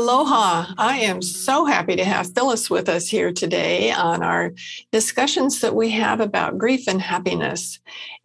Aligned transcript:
Aloha. 0.00 0.64
I 0.78 1.00
am 1.00 1.20
so 1.20 1.66
happy 1.66 1.94
to 1.94 2.04
have 2.06 2.32
Phyllis 2.32 2.70
with 2.70 2.88
us 2.88 3.06
here 3.06 3.32
today 3.32 3.92
on 3.92 4.22
our 4.22 4.54
discussions 4.92 5.60
that 5.60 5.74
we 5.74 5.90
have 5.90 6.20
about 6.20 6.56
grief 6.56 6.88
and 6.88 7.02
happiness. 7.02 7.78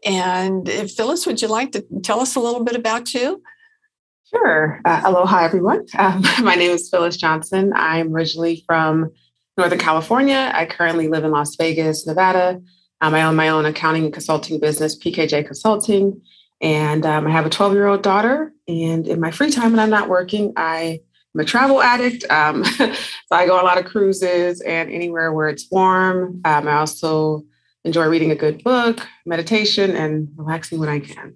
And 0.05 0.69
Phyllis, 0.69 1.25
would 1.25 1.41
you 1.41 1.49
like 1.49 1.73
to 1.73 1.85
tell 2.01 2.21
us 2.21 2.37
a 2.37 2.39
little 2.39 2.63
bit 2.63 2.77
about 2.77 3.13
you? 3.13 3.43
Sure. 4.33 4.79
Uh, 4.85 5.01
aloha, 5.03 5.43
everyone. 5.43 5.85
Um, 5.97 6.23
my 6.43 6.55
name 6.55 6.71
is 6.71 6.89
Phyllis 6.89 7.17
Johnson. 7.17 7.73
I'm 7.75 8.15
originally 8.15 8.63
from 8.65 9.11
Northern 9.57 9.77
California. 9.77 10.53
I 10.55 10.67
currently 10.67 11.09
live 11.09 11.25
in 11.25 11.31
Las 11.31 11.57
Vegas, 11.57 12.07
Nevada. 12.07 12.61
Um, 13.01 13.13
I 13.13 13.23
own 13.23 13.35
my 13.35 13.49
own 13.49 13.65
accounting 13.65 14.05
and 14.05 14.13
consulting 14.13 14.61
business, 14.61 14.97
PKJ 14.97 15.45
Consulting. 15.45 16.21
And 16.61 17.05
um, 17.05 17.27
I 17.27 17.31
have 17.31 17.45
a 17.45 17.49
12 17.49 17.73
year 17.73 17.87
old 17.87 18.01
daughter. 18.01 18.53
And 18.65 19.05
in 19.05 19.19
my 19.19 19.31
free 19.31 19.51
time 19.51 19.71
when 19.71 19.79
I'm 19.81 19.89
not 19.89 20.07
working, 20.07 20.53
I 20.55 21.01
I'm 21.35 21.41
a 21.41 21.45
travel 21.45 21.81
addict. 21.81 22.23
Um, 22.31 22.63
so 22.63 22.93
I 23.29 23.45
go 23.45 23.61
a 23.61 23.63
lot 23.63 23.77
of 23.77 23.83
cruises 23.85 24.61
and 24.61 24.89
anywhere 24.89 25.33
where 25.33 25.49
it's 25.49 25.69
warm. 25.69 26.41
Um, 26.45 26.67
I 26.67 26.75
also 26.75 27.43
enjoy 27.83 28.05
reading 28.05 28.31
a 28.31 28.35
good 28.35 28.63
book, 28.63 29.05
meditation, 29.25 29.95
and 29.97 30.29
relaxing 30.37 30.79
when 30.79 30.87
I 30.87 30.99
can. 30.99 31.35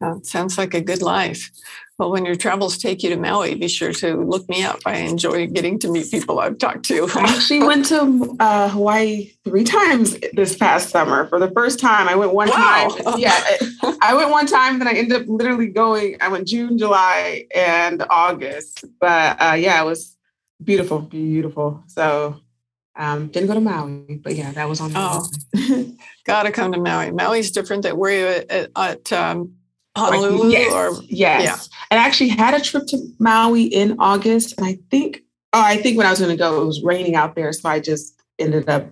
That 0.00 0.26
sounds 0.26 0.58
like 0.58 0.74
a 0.74 0.80
good 0.80 1.02
life. 1.02 1.50
Well, 1.98 2.10
when 2.10 2.24
your 2.24 2.34
travels 2.34 2.76
take 2.76 3.04
you 3.04 3.10
to 3.10 3.16
Maui, 3.16 3.54
be 3.54 3.68
sure 3.68 3.92
to 3.92 4.16
look 4.16 4.48
me 4.48 4.64
up. 4.64 4.80
I 4.84 4.96
enjoy 4.96 5.46
getting 5.46 5.78
to 5.78 5.88
meet 5.88 6.10
people 6.10 6.40
I've 6.40 6.58
talked 6.58 6.84
to. 6.86 7.08
I 7.14 7.22
actually 7.22 7.60
went 7.60 7.86
to 7.86 8.36
uh, 8.40 8.68
Hawaii 8.68 9.30
three 9.44 9.62
times 9.62 10.18
this 10.32 10.56
past 10.56 10.88
summer. 10.88 11.28
For 11.28 11.38
the 11.38 11.52
first 11.52 11.78
time, 11.78 12.08
I 12.08 12.16
went 12.16 12.34
one 12.34 12.48
wow. 12.48 12.88
time. 12.88 13.14
Yeah, 13.18 13.40
I 14.02 14.12
went 14.16 14.30
one 14.30 14.46
time, 14.46 14.80
then 14.80 14.88
I 14.88 14.94
ended 14.94 15.22
up 15.22 15.28
literally 15.28 15.68
going. 15.68 16.16
I 16.20 16.28
went 16.28 16.48
June, 16.48 16.78
July, 16.78 17.46
and 17.54 18.04
August. 18.10 18.84
But 19.00 19.40
uh, 19.40 19.54
yeah, 19.54 19.80
it 19.80 19.84
was 19.84 20.16
beautiful, 20.62 20.98
beautiful. 20.98 21.84
So 21.86 22.40
um, 22.96 23.28
didn't 23.28 23.46
go 23.46 23.54
to 23.54 23.60
Maui, 23.60 24.20
but 24.22 24.34
yeah, 24.34 24.50
that 24.50 24.68
was 24.68 24.80
on. 24.80 24.92
Oh, 24.96 25.28
gotta 26.24 26.50
come 26.50 26.72
to 26.72 26.80
Maui. 26.80 27.12
Maui's 27.12 27.52
different. 27.52 27.84
That 27.84 27.96
were 27.96 28.10
you 28.10 28.26
at, 28.26 28.70
at 28.74 29.12
um, 29.12 29.54
Honolulu 29.96 30.50
yes, 30.50 30.72
or 30.72 31.02
yes. 31.08 31.44
Yeah. 31.44 31.78
And 31.90 32.00
I 32.00 32.06
actually 32.06 32.28
had 32.28 32.54
a 32.54 32.60
trip 32.60 32.86
to 32.88 32.98
Maui 33.18 33.64
in 33.64 33.96
August. 33.98 34.54
And 34.58 34.66
I 34.66 34.78
think, 34.90 35.22
oh, 35.52 35.62
I 35.62 35.76
think 35.76 35.96
when 35.96 36.06
I 36.06 36.10
was 36.10 36.18
going 36.18 36.30
to 36.30 36.36
go, 36.36 36.62
it 36.62 36.66
was 36.66 36.82
raining 36.82 37.14
out 37.14 37.36
there. 37.36 37.52
So 37.52 37.68
I 37.68 37.80
just 37.80 38.20
ended 38.38 38.68
up 38.68 38.90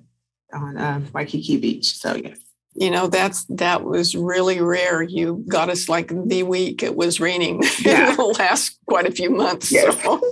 on 0.53 0.77
uh, 0.77 1.01
Waikiki 1.13 1.57
Beach. 1.57 1.97
So 1.99 2.15
yes. 2.15 2.39
You 2.75 2.91
know, 2.91 3.07
that's 3.07 3.45
that 3.47 3.85
was 3.85 4.17
really 4.17 4.61
rare. 4.63 5.03
You 5.03 5.45
got 5.47 5.69
us 5.69 5.91
like 5.91 6.11
the 6.27 6.43
week 6.43 6.83
it 6.83 6.97
was 6.97 7.21
raining. 7.21 7.63
Yeah. 7.81 8.13
It'll 8.13 8.31
last 8.33 8.79
quite 8.87 9.07
a 9.07 9.11
few 9.11 9.29
months. 9.29 9.71
Yes. 9.71 10.01
So. 10.03 10.23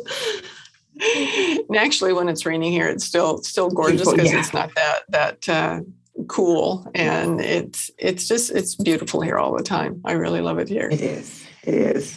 and 1.69 1.77
actually, 1.77 2.15
when 2.15 2.29
it's 2.29 2.47
raining 2.47 2.73
here, 2.73 2.89
it's 2.89 3.05
still 3.05 3.43
still 3.43 3.69
gorgeous 3.69 4.11
because 4.11 4.33
yeah. 4.33 4.39
it's 4.39 4.55
not 4.55 4.75
that 4.75 5.01
that 5.09 5.49
uh, 5.49 5.81
cool 6.31 6.89
and 6.95 7.41
it's 7.41 7.91
it's 7.99 8.29
just 8.29 8.53
it's 8.53 8.77
beautiful 8.77 9.21
here 9.21 9.37
all 9.37 9.57
the 9.57 9.65
time. 9.65 10.01
I 10.05 10.13
really 10.13 10.41
love 10.41 10.59
it 10.59 10.69
here. 10.69 10.89
It 10.89 11.01
is. 11.01 11.45
It 11.65 11.75
is. 11.75 12.17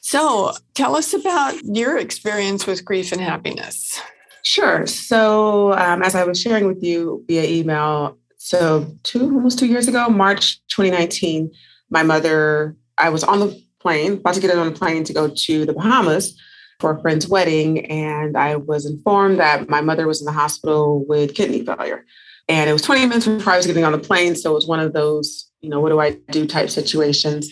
So 0.00 0.52
tell 0.74 0.96
us 0.96 1.14
about 1.14 1.54
your 1.64 1.96
experience 1.96 2.66
with 2.66 2.84
grief 2.84 3.12
and 3.12 3.20
happiness. 3.20 4.00
Sure. 4.42 4.84
So 4.86 5.74
um, 5.74 6.02
as 6.02 6.14
i 6.14 6.24
was 6.24 6.40
sharing 6.40 6.66
with 6.66 6.82
you 6.82 7.24
via 7.28 7.44
email 7.44 8.18
so 8.36 8.86
two 9.04 9.22
almost 9.22 9.58
two 9.58 9.66
years 9.66 9.86
ago 9.86 10.08
march 10.08 10.58
2019 10.68 11.52
my 11.90 12.02
mother 12.02 12.74
i 12.98 13.10
was 13.10 13.22
on 13.22 13.38
the 13.38 13.62
plane 13.80 14.14
about 14.14 14.34
to 14.34 14.40
get 14.40 14.56
on 14.56 14.66
a 14.66 14.72
plane 14.72 15.04
to 15.04 15.12
go 15.12 15.28
to 15.28 15.66
the 15.66 15.74
bahamas 15.74 16.36
for 16.80 16.96
a 16.96 17.00
friend's 17.02 17.28
wedding 17.28 17.84
and 17.90 18.36
i 18.36 18.56
was 18.56 18.86
informed 18.86 19.38
that 19.38 19.68
my 19.68 19.82
mother 19.82 20.06
was 20.06 20.20
in 20.20 20.24
the 20.24 20.32
hospital 20.32 21.04
with 21.06 21.34
kidney 21.34 21.62
failure 21.64 22.04
and 22.50 22.68
it 22.68 22.72
was 22.72 22.82
20 22.82 23.06
minutes 23.06 23.28
before 23.28 23.52
I 23.52 23.56
was 23.58 23.66
getting 23.66 23.84
on 23.84 23.92
the 23.92 23.98
plane. 23.98 24.34
So 24.34 24.50
it 24.50 24.54
was 24.54 24.66
one 24.66 24.80
of 24.80 24.92
those, 24.92 25.48
you 25.60 25.70
know, 25.70 25.78
what 25.78 25.90
do 25.90 26.00
I 26.00 26.14
do 26.32 26.48
type 26.48 26.68
situations. 26.68 27.48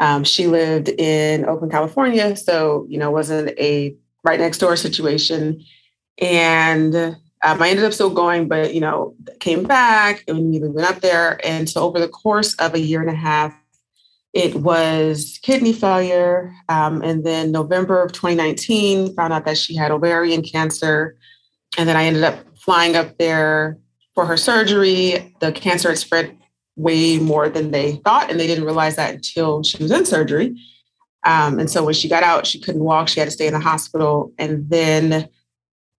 Um, 0.00 0.24
she 0.24 0.46
lived 0.46 0.88
in 0.88 1.44
Oakland, 1.44 1.70
California. 1.70 2.34
So, 2.34 2.86
you 2.88 2.96
know, 2.96 3.10
wasn't 3.10 3.50
a 3.58 3.94
right 4.24 4.40
next 4.40 4.56
door 4.56 4.74
situation. 4.76 5.62
And 6.16 6.96
um, 6.96 7.62
I 7.62 7.68
ended 7.68 7.84
up 7.84 7.92
still 7.92 8.08
going, 8.08 8.48
but, 8.48 8.72
you 8.72 8.80
know, 8.80 9.14
came 9.38 9.64
back 9.64 10.24
and 10.26 10.50
we 10.50 10.60
went 10.60 10.88
up 10.88 11.02
there. 11.02 11.38
And 11.44 11.68
so 11.68 11.82
over 11.82 12.00
the 12.00 12.08
course 12.08 12.54
of 12.54 12.72
a 12.72 12.80
year 12.80 13.02
and 13.02 13.10
a 13.10 13.14
half, 13.14 13.54
it 14.32 14.54
was 14.54 15.38
kidney 15.42 15.74
failure. 15.74 16.54
Um, 16.70 17.02
and 17.02 17.22
then 17.22 17.52
November 17.52 18.02
of 18.02 18.12
2019, 18.12 19.14
found 19.14 19.34
out 19.34 19.44
that 19.44 19.58
she 19.58 19.76
had 19.76 19.90
ovarian 19.90 20.40
cancer. 20.40 21.18
And 21.76 21.86
then 21.86 21.98
I 21.98 22.04
ended 22.04 22.24
up 22.24 22.38
flying 22.56 22.96
up 22.96 23.18
there 23.18 23.78
for 24.18 24.26
her 24.26 24.36
surgery, 24.36 25.32
the 25.38 25.52
cancer 25.52 25.90
had 25.90 25.98
spread 25.98 26.36
way 26.74 27.18
more 27.18 27.48
than 27.48 27.70
they 27.70 27.92
thought, 28.04 28.28
and 28.28 28.40
they 28.40 28.48
didn't 28.48 28.64
realize 28.64 28.96
that 28.96 29.14
until 29.14 29.62
she 29.62 29.80
was 29.80 29.92
in 29.92 30.04
surgery. 30.04 30.60
Um, 31.24 31.60
and 31.60 31.70
so 31.70 31.84
when 31.84 31.94
she 31.94 32.08
got 32.08 32.24
out, 32.24 32.44
she 32.44 32.58
couldn't 32.58 32.82
walk. 32.82 33.06
She 33.06 33.20
had 33.20 33.26
to 33.26 33.30
stay 33.30 33.46
in 33.46 33.52
the 33.52 33.60
hospital. 33.60 34.32
And 34.36 34.68
then 34.68 35.28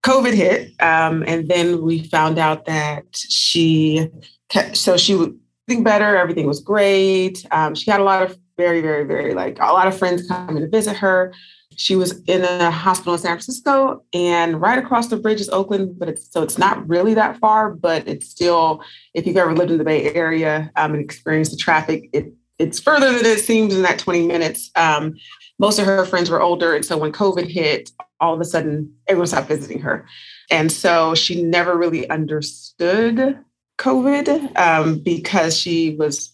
COVID 0.04 0.34
hit. 0.34 0.72
Um, 0.82 1.24
and 1.26 1.48
then 1.48 1.80
we 1.80 2.04
found 2.08 2.38
out 2.38 2.66
that 2.66 3.06
she, 3.14 4.10
kept, 4.50 4.76
so 4.76 4.98
she 4.98 5.14
would 5.14 5.38
think 5.66 5.82
better. 5.82 6.14
Everything 6.18 6.46
was 6.46 6.60
great. 6.60 7.46
Um, 7.52 7.74
she 7.74 7.90
had 7.90 8.00
a 8.00 8.04
lot 8.04 8.22
of 8.22 8.36
very, 8.58 8.82
very, 8.82 9.04
very 9.04 9.32
like 9.32 9.58
a 9.60 9.72
lot 9.72 9.88
of 9.88 9.96
friends 9.96 10.28
coming 10.28 10.62
to 10.62 10.68
visit 10.68 10.94
her. 10.98 11.32
She 11.80 11.96
was 11.96 12.20
in 12.26 12.44
a 12.44 12.70
hospital 12.70 13.14
in 13.14 13.20
San 13.20 13.30
Francisco, 13.30 14.04
and 14.12 14.60
right 14.60 14.78
across 14.78 15.08
the 15.08 15.16
bridge 15.16 15.40
is 15.40 15.48
Oakland. 15.48 15.98
But 15.98 16.10
it's 16.10 16.30
so 16.30 16.42
it's 16.42 16.58
not 16.58 16.86
really 16.86 17.14
that 17.14 17.38
far, 17.38 17.70
but 17.70 18.06
it's 18.06 18.28
still. 18.28 18.84
If 19.14 19.26
you've 19.26 19.38
ever 19.38 19.54
lived 19.54 19.70
in 19.70 19.78
the 19.78 19.84
Bay 19.84 20.12
Area 20.12 20.70
um, 20.76 20.92
and 20.92 21.02
experienced 21.02 21.52
the 21.52 21.56
traffic, 21.56 22.10
it 22.12 22.34
it's 22.58 22.78
further 22.78 23.10
than 23.10 23.24
it 23.24 23.40
seems 23.40 23.74
in 23.74 23.80
that 23.80 23.98
20 23.98 24.26
minutes. 24.26 24.70
Um, 24.76 25.14
most 25.58 25.78
of 25.78 25.86
her 25.86 26.04
friends 26.04 26.28
were 26.28 26.42
older, 26.42 26.76
and 26.76 26.84
so 26.84 26.98
when 26.98 27.12
COVID 27.12 27.50
hit, 27.50 27.90
all 28.20 28.34
of 28.34 28.42
a 28.42 28.44
sudden 28.44 28.94
everyone 29.08 29.28
stopped 29.28 29.48
visiting 29.48 29.80
her, 29.80 30.06
and 30.50 30.70
so 30.70 31.14
she 31.14 31.42
never 31.42 31.78
really 31.78 32.06
understood 32.10 33.38
COVID 33.78 34.54
um, 34.58 34.98
because 34.98 35.56
she 35.56 35.96
was 35.96 36.30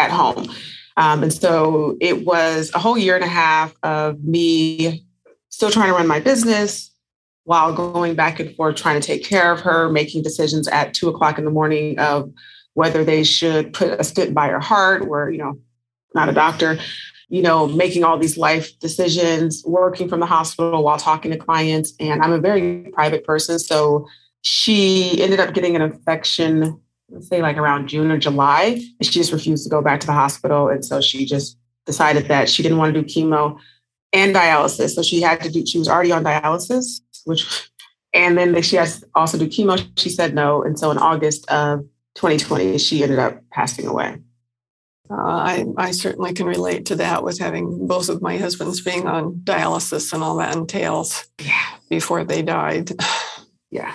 at 0.00 0.10
home. 0.10 0.48
Um, 0.96 1.22
and 1.22 1.32
so 1.32 1.96
it 2.00 2.24
was 2.26 2.70
a 2.74 2.78
whole 2.78 2.98
year 2.98 3.14
and 3.14 3.24
a 3.24 3.28
half 3.28 3.74
of 3.82 4.22
me 4.22 5.06
still 5.48 5.70
trying 5.70 5.88
to 5.88 5.94
run 5.94 6.06
my 6.06 6.20
business 6.20 6.90
while 7.44 7.72
going 7.72 8.14
back 8.14 8.38
and 8.38 8.54
forth 8.54 8.76
trying 8.76 9.00
to 9.00 9.06
take 9.06 9.24
care 9.24 9.50
of 9.52 9.60
her, 9.60 9.88
making 9.88 10.22
decisions 10.22 10.68
at 10.68 10.94
two 10.94 11.08
o'clock 11.08 11.38
in 11.38 11.44
the 11.44 11.50
morning 11.50 11.98
of 11.98 12.30
whether 12.74 13.02
they 13.02 13.24
should 13.24 13.72
put 13.72 13.98
a 13.98 14.04
stent 14.04 14.34
by 14.34 14.48
her 14.48 14.60
heart, 14.60 15.08
where, 15.08 15.30
you 15.30 15.38
know, 15.38 15.58
not 16.14 16.28
a 16.28 16.32
doctor, 16.32 16.78
you 17.28 17.42
know, 17.42 17.66
making 17.66 18.04
all 18.04 18.18
these 18.18 18.36
life 18.36 18.78
decisions, 18.78 19.62
working 19.66 20.08
from 20.08 20.20
the 20.20 20.26
hospital 20.26 20.82
while 20.84 20.98
talking 20.98 21.30
to 21.30 21.36
clients. 21.36 21.92
And 21.98 22.22
I'm 22.22 22.32
a 22.32 22.38
very 22.38 22.90
private 22.92 23.24
person. 23.24 23.58
So 23.58 24.06
she 24.42 25.20
ended 25.22 25.40
up 25.40 25.54
getting 25.54 25.76
an 25.76 25.82
infection 25.82 26.80
say 27.20 27.42
like 27.42 27.56
around 27.56 27.88
June 27.88 28.10
or 28.10 28.18
July. 28.18 28.80
And 28.98 29.06
she 29.06 29.12
just 29.12 29.32
refused 29.32 29.64
to 29.64 29.70
go 29.70 29.82
back 29.82 30.00
to 30.00 30.06
the 30.06 30.12
hospital. 30.12 30.68
And 30.68 30.84
so 30.84 31.00
she 31.00 31.24
just 31.24 31.58
decided 31.86 32.28
that 32.28 32.48
she 32.48 32.62
didn't 32.62 32.78
want 32.78 32.94
to 32.94 33.02
do 33.02 33.06
chemo 33.06 33.58
and 34.12 34.34
dialysis. 34.34 34.90
So 34.90 35.02
she 35.02 35.20
had 35.20 35.40
to 35.42 35.50
do, 35.50 35.66
she 35.66 35.78
was 35.78 35.88
already 35.88 36.12
on 36.12 36.24
dialysis, 36.24 37.00
which, 37.24 37.70
and 38.12 38.38
then 38.38 38.60
she 38.62 38.76
has 38.76 39.00
to 39.00 39.08
also 39.14 39.38
do 39.38 39.48
chemo. 39.48 39.88
She 39.98 40.10
said 40.10 40.34
no. 40.34 40.62
And 40.62 40.78
so 40.78 40.90
in 40.90 40.98
August 40.98 41.50
of 41.50 41.80
2020, 42.16 42.78
she 42.78 43.02
ended 43.02 43.18
up 43.18 43.42
passing 43.50 43.86
away. 43.86 44.18
Uh, 45.10 45.14
I, 45.16 45.64
I 45.76 45.90
certainly 45.90 46.32
can 46.32 46.46
relate 46.46 46.86
to 46.86 46.96
that 46.96 47.24
with 47.24 47.40
having 47.40 47.88
both 47.88 48.08
of 48.08 48.22
my 48.22 48.36
husbands 48.36 48.80
being 48.80 49.08
on 49.08 49.40
dialysis 49.42 50.12
and 50.12 50.22
all 50.22 50.36
that 50.36 50.54
entails 50.54 51.26
yeah. 51.40 51.66
before 51.88 52.22
they 52.22 52.42
died. 52.42 52.92
yeah 53.70 53.92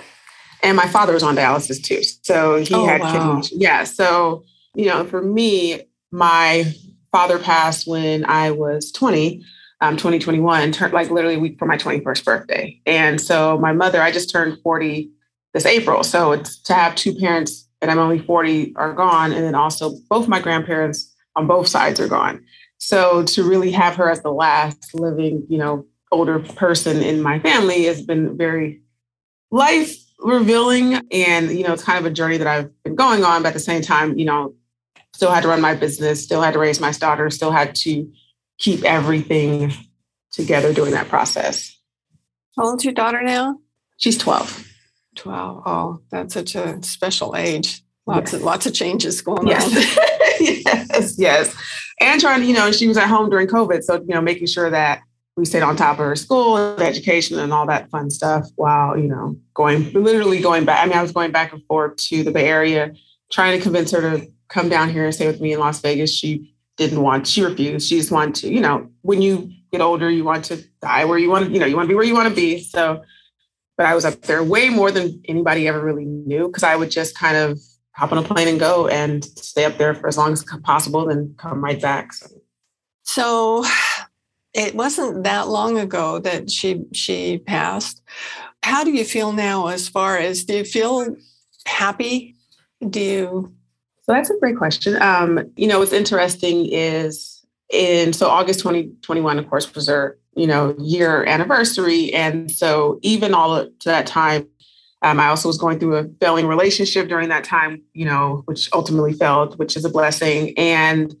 and 0.66 0.76
my 0.76 0.88
father 0.88 1.12
was 1.12 1.22
on 1.22 1.36
dialysis 1.36 1.82
too. 1.82 2.02
So 2.22 2.56
he 2.56 2.74
oh, 2.74 2.86
had 2.86 3.00
wow. 3.00 3.40
kidney. 3.40 3.58
Yeah. 3.62 3.84
So, 3.84 4.44
you 4.74 4.86
know, 4.86 5.04
for 5.04 5.22
me, 5.22 5.82
my 6.10 6.74
father 7.12 7.38
passed 7.38 7.86
when 7.86 8.24
I 8.24 8.50
was 8.50 8.90
20. 8.92 9.44
um, 9.80 9.96
2021, 9.96 10.72
turned 10.72 10.92
like 10.92 11.10
literally 11.10 11.36
a 11.36 11.38
week 11.38 11.58
for 11.58 11.66
my 11.66 11.76
21st 11.76 12.24
birthday. 12.24 12.80
And 12.86 13.20
so 13.20 13.58
my 13.58 13.72
mother, 13.72 14.00
I 14.00 14.10
just 14.10 14.30
turned 14.30 14.58
40 14.62 15.10
this 15.52 15.66
April. 15.66 16.02
So 16.02 16.32
it's 16.32 16.58
to 16.62 16.74
have 16.74 16.94
two 16.94 17.14
parents 17.14 17.68
and 17.80 17.90
I'm 17.90 17.98
only 17.98 18.18
40 18.18 18.74
are 18.76 18.94
gone. 18.94 19.32
And 19.32 19.44
then 19.44 19.54
also 19.54 19.94
both 20.08 20.28
my 20.28 20.40
grandparents 20.40 21.14
on 21.36 21.46
both 21.46 21.68
sides 21.68 22.00
are 22.00 22.08
gone. 22.08 22.42
So 22.78 23.22
to 23.24 23.44
really 23.44 23.70
have 23.72 23.96
her 23.96 24.10
as 24.10 24.22
the 24.22 24.32
last 24.32 24.94
living, 24.94 25.46
you 25.48 25.58
know, 25.58 25.86
older 26.10 26.38
person 26.38 27.02
in 27.02 27.20
my 27.20 27.38
family 27.38 27.84
has 27.84 28.00
been 28.02 28.36
very 28.36 28.80
life 29.50 29.94
revealing. 30.18 31.00
And, 31.10 31.50
you 31.50 31.64
know, 31.64 31.72
it's 31.72 31.84
kind 31.84 31.98
of 31.98 32.10
a 32.10 32.14
journey 32.14 32.38
that 32.38 32.46
I've 32.46 32.70
been 32.82 32.94
going 32.94 33.24
on, 33.24 33.42
but 33.42 33.48
at 33.48 33.54
the 33.54 33.60
same 33.60 33.82
time, 33.82 34.18
you 34.18 34.24
know, 34.24 34.54
still 35.12 35.30
had 35.30 35.42
to 35.42 35.48
run 35.48 35.60
my 35.60 35.74
business, 35.74 36.22
still 36.22 36.42
had 36.42 36.52
to 36.54 36.58
raise 36.58 36.80
my 36.80 36.90
daughter, 36.92 37.30
still 37.30 37.50
had 37.50 37.74
to 37.76 38.10
keep 38.58 38.84
everything 38.84 39.72
together 40.30 40.72
during 40.72 40.92
that 40.92 41.08
process. 41.08 41.78
How 42.56 42.64
old's 42.64 42.84
your 42.84 42.94
daughter 42.94 43.22
now? 43.22 43.58
She's 43.98 44.18
12. 44.18 44.66
12. 45.16 45.62
Oh, 45.66 46.00
that's 46.10 46.34
such 46.34 46.54
a 46.54 46.82
special 46.82 47.34
age. 47.36 47.82
Lots 48.06 48.32
yes. 48.32 48.34
of 48.34 48.42
lots 48.42 48.66
of 48.66 48.74
changes 48.74 49.20
going 49.20 49.48
yes. 49.48 49.64
on. 49.64 49.72
yes, 50.40 51.14
yes. 51.18 51.54
And 52.00 52.20
trying 52.20 52.40
to, 52.40 52.46
you 52.46 52.54
know, 52.54 52.70
she 52.70 52.86
was 52.86 52.96
at 52.96 53.08
home 53.08 53.30
during 53.30 53.48
COVID. 53.48 53.82
So, 53.82 53.96
you 53.96 54.14
know, 54.14 54.20
making 54.20 54.46
sure 54.46 54.70
that 54.70 55.00
we 55.36 55.44
stayed 55.44 55.62
on 55.62 55.76
top 55.76 55.98
of 55.98 56.06
her 56.06 56.16
school 56.16 56.56
and 56.56 56.82
education 56.82 57.38
and 57.38 57.52
all 57.52 57.66
that 57.66 57.90
fun 57.90 58.10
stuff 58.10 58.48
while, 58.56 58.96
you 58.98 59.06
know, 59.06 59.36
going 59.54 59.92
literally 59.92 60.40
going 60.40 60.64
back. 60.64 60.82
I 60.82 60.86
mean, 60.88 60.96
I 60.96 61.02
was 61.02 61.12
going 61.12 61.30
back 61.30 61.52
and 61.52 61.62
forth 61.66 61.96
to 61.96 62.22
the 62.22 62.30
Bay 62.30 62.48
Area, 62.48 62.94
trying 63.30 63.56
to 63.56 63.62
convince 63.62 63.90
her 63.90 64.00
to 64.00 64.26
come 64.48 64.68
down 64.68 64.88
here 64.88 65.04
and 65.04 65.14
stay 65.14 65.26
with 65.26 65.40
me 65.40 65.52
in 65.52 65.60
Las 65.60 65.80
Vegas. 65.80 66.10
She 66.10 66.54
didn't 66.78 67.02
want, 67.02 67.26
she 67.26 67.42
refused. 67.42 67.86
She 67.86 67.98
just 67.98 68.10
wanted 68.10 68.34
to, 68.36 68.52
you 68.52 68.60
know, 68.60 68.90
when 69.02 69.20
you 69.20 69.50
get 69.72 69.82
older, 69.82 70.10
you 70.10 70.24
want 70.24 70.46
to 70.46 70.64
die 70.80 71.04
where 71.04 71.18
you 71.18 71.28
want 71.28 71.46
to, 71.46 71.52
you 71.52 71.60
know, 71.60 71.66
you 71.66 71.76
want 71.76 71.86
to 71.86 71.88
be 71.88 71.94
where 71.94 72.04
you 72.04 72.14
want 72.14 72.28
to 72.28 72.34
be. 72.34 72.60
So, 72.60 73.02
but 73.76 73.84
I 73.84 73.94
was 73.94 74.06
up 74.06 74.22
there 74.22 74.42
way 74.42 74.70
more 74.70 74.90
than 74.90 75.20
anybody 75.26 75.68
ever 75.68 75.80
really 75.80 76.06
knew 76.06 76.46
because 76.46 76.62
I 76.62 76.76
would 76.76 76.90
just 76.90 77.14
kind 77.14 77.36
of 77.36 77.60
hop 77.92 78.12
on 78.12 78.18
a 78.18 78.22
plane 78.22 78.48
and 78.48 78.60
go 78.60 78.88
and 78.88 79.22
stay 79.24 79.66
up 79.66 79.76
there 79.76 79.94
for 79.94 80.06
as 80.06 80.16
long 80.16 80.32
as 80.32 80.44
possible, 80.62 81.06
then 81.06 81.34
come 81.38 81.62
right 81.62 81.80
back. 81.80 82.12
So, 82.12 82.26
so 83.02 83.64
it 84.56 84.74
wasn't 84.74 85.24
that 85.24 85.48
long 85.48 85.78
ago 85.78 86.18
that 86.20 86.50
she 86.50 86.84
she 86.92 87.38
passed. 87.38 88.02
How 88.62 88.82
do 88.82 88.90
you 88.90 89.04
feel 89.04 89.32
now 89.32 89.66
as 89.66 89.88
far 89.88 90.16
as 90.16 90.44
do 90.44 90.56
you 90.56 90.64
feel 90.64 91.14
happy? 91.66 92.34
Do 92.88 93.00
you 93.00 93.52
so 94.02 94.12
that's 94.12 94.30
a 94.30 94.38
great 94.38 94.56
question. 94.56 95.00
Um, 95.02 95.50
you 95.56 95.66
know, 95.66 95.80
what's 95.80 95.92
interesting 95.92 96.66
is 96.66 97.44
in 97.70 98.12
so 98.12 98.28
August 98.28 98.60
2021, 98.60 99.38
of 99.38 99.50
course, 99.50 99.74
was 99.74 99.88
her, 99.88 100.18
you 100.36 100.46
know, 100.46 100.76
year 100.78 101.24
anniversary. 101.24 102.14
And 102.14 102.48
so 102.48 103.00
even 103.02 103.34
all 103.34 103.64
to 103.64 103.88
that 103.88 104.06
time, 104.06 104.48
um, 105.02 105.18
I 105.18 105.26
also 105.26 105.48
was 105.48 105.58
going 105.58 105.80
through 105.80 105.96
a 105.96 106.08
failing 106.20 106.46
relationship 106.46 107.08
during 107.08 107.28
that 107.30 107.42
time, 107.42 107.82
you 107.94 108.04
know, 108.04 108.42
which 108.46 108.68
ultimately 108.72 109.12
failed, 109.12 109.58
which 109.58 109.76
is 109.76 109.84
a 109.84 109.90
blessing. 109.90 110.56
And 110.56 111.14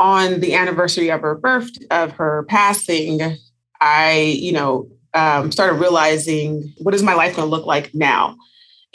on 0.00 0.40
the 0.40 0.54
anniversary 0.54 1.10
of 1.10 1.20
her 1.20 1.34
birth, 1.36 1.70
of 1.90 2.12
her 2.12 2.44
passing, 2.48 3.36
I, 3.80 4.36
you 4.38 4.52
know, 4.52 4.88
um, 5.12 5.52
started 5.52 5.74
realizing 5.74 6.72
what 6.78 6.94
is 6.94 7.02
my 7.02 7.14
life 7.14 7.36
going 7.36 7.46
to 7.46 7.50
look 7.50 7.66
like 7.66 7.94
now? 7.94 8.36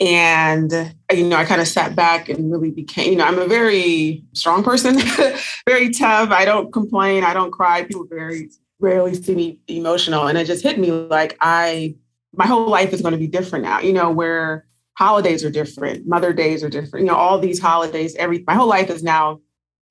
And, 0.00 0.70
you 1.10 1.24
know, 1.24 1.36
I 1.36 1.44
kind 1.44 1.60
of 1.60 1.68
sat 1.68 1.96
back 1.96 2.28
and 2.28 2.50
really 2.50 2.70
became, 2.70 3.12
you 3.12 3.16
know, 3.16 3.24
I'm 3.24 3.38
a 3.38 3.46
very 3.46 4.24
strong 4.34 4.62
person, 4.62 4.98
very 5.68 5.90
tough. 5.90 6.30
I 6.30 6.44
don't 6.44 6.72
complain. 6.72 7.24
I 7.24 7.32
don't 7.32 7.52
cry. 7.52 7.84
People 7.84 8.06
very 8.10 8.50
rarely 8.80 9.14
see 9.14 9.34
me 9.34 9.58
emotional. 9.68 10.26
And 10.26 10.36
it 10.36 10.46
just 10.46 10.62
hit 10.62 10.78
me 10.78 10.90
like 10.90 11.38
I, 11.40 11.94
my 12.34 12.46
whole 12.46 12.68
life 12.68 12.92
is 12.92 13.00
going 13.00 13.12
to 13.12 13.18
be 13.18 13.28
different 13.28 13.64
now, 13.64 13.78
you 13.80 13.92
know, 13.92 14.10
where 14.10 14.66
holidays 14.98 15.44
are 15.44 15.50
different, 15.50 16.06
mother 16.06 16.32
days 16.32 16.64
are 16.64 16.68
different, 16.68 17.04
you 17.04 17.10
know, 17.10 17.16
all 17.16 17.38
these 17.38 17.60
holidays, 17.60 18.14
every, 18.16 18.42
my 18.46 18.54
whole 18.54 18.68
life 18.68 18.90
is 18.90 19.02
now 19.02 19.40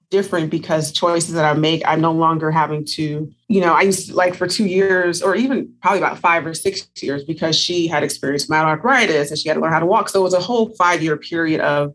different 0.10 0.50
because 0.50 0.92
choices 0.92 1.34
that 1.34 1.46
I 1.46 1.54
make, 1.58 1.82
I'm 1.86 2.02
no 2.02 2.12
longer 2.12 2.52
having 2.52 2.86
to, 2.96 3.32
you 3.48 3.62
know, 3.62 3.74
I 3.74 3.82
used 3.82 4.10
to, 4.10 4.16
like 4.16 4.36
for 4.36 4.48
two 4.48 4.66
years 4.66 5.22
or 5.22 5.36
even 5.36 5.74
probably 5.82 6.00
about 6.00 6.20
five 6.20 6.46
or 6.46 6.54
six 6.54 6.88
years 7.02 7.24
because 7.24 7.56
she 7.56 7.88
had 7.88 8.04
experienced 8.04 8.50
my 8.50 8.58
arthritis 8.58 9.30
and 9.30 9.40
she 9.40 9.50
had 9.50 9.56
to 9.56 9.62
learn 9.62 9.72
how 9.72 9.80
to 9.80 9.86
walk. 9.86 10.10
So 10.10 10.20
it 10.20 10.24
was 10.24 10.34
a 10.34 10.40
whole 10.40 10.70
five 10.76 11.02
year 11.02 11.18
period 11.18 11.62
of 11.62 11.94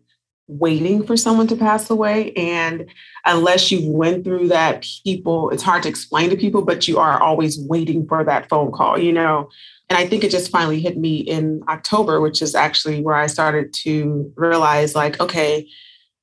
waiting 0.51 1.07
for 1.07 1.17
someone 1.17 1.47
to 1.47 1.57
pass 1.57 1.89
away. 1.91 2.33
And 2.33 2.87
unless 3.25 3.71
you 3.71 3.89
went 3.91 4.25
through 4.25 4.49
that, 4.49 4.85
people, 5.05 5.51
it's 5.51 5.63
hard 5.63 5.85
to 5.85 5.89
explain 5.89 6.31
to 6.31 6.37
people, 6.37 6.63
but 6.63 6.89
you 6.89 6.99
are 6.99 7.23
always 7.23 7.59
waiting 7.59 8.07
for 8.07 8.25
that 8.25 8.49
phone 8.49 8.73
call, 8.73 8.99
you 8.99 9.13
know. 9.13 9.49
And 9.89 9.99
I 9.99 10.07
think 10.07 10.23
it 10.23 10.31
just 10.31 10.51
finally 10.51 10.81
hit 10.81 10.97
me 10.97 11.19
in 11.19 11.63
October, 11.69 12.21
which 12.21 12.43
is 12.43 12.55
actually 12.55 13.03
where 13.03 13.17
I 13.17 13.27
started 13.27 13.73
to 13.75 14.33
realize, 14.37 14.95
like, 14.95 15.21
okay, 15.21 15.69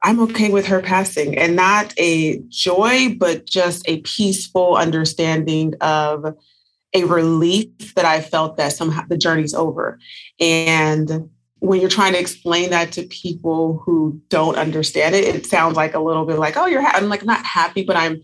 I'm 0.04 0.20
okay 0.22 0.50
with 0.52 0.68
her 0.68 0.82
passing 0.82 1.38
and 1.38 1.56
not 1.56 1.94
a 1.98 2.40
joy, 2.50 3.16
but 3.18 3.46
just 3.46 3.88
a 3.88 4.02
peaceful 4.02 4.76
understanding 4.76 5.74
of 5.82 6.36
a 6.94 7.04
relief 7.04 7.96
that 7.96 8.06
I 8.06 8.22
felt 8.22 8.58
that 8.58 8.74
somehow 8.74 9.04
the 9.08 9.18
journey's 9.18 9.54
over. 9.54 10.00
And 10.40 11.30
when 11.60 11.82
you're 11.82 11.90
trying 11.90 12.14
to 12.14 12.20
explain 12.20 12.70
that 12.70 12.92
to 12.94 13.04
people 13.04 13.82
who 13.86 14.22
don't 14.30 14.58
understand 14.58 15.16
it, 15.16 15.24
it 15.24 15.46
sounds 15.46 15.76
like 15.76 15.96
a 15.96 16.00
little 16.00 16.26
bit 16.26 16.38
like, 16.38 16.56
oh, 16.58 16.68
you're, 16.68 16.82
ha-. 16.82 16.94
I'm 16.94 17.10
like, 17.10 17.26
not 17.26 17.44
happy, 17.46 17.84
but 17.84 17.96
I'm 17.96 18.22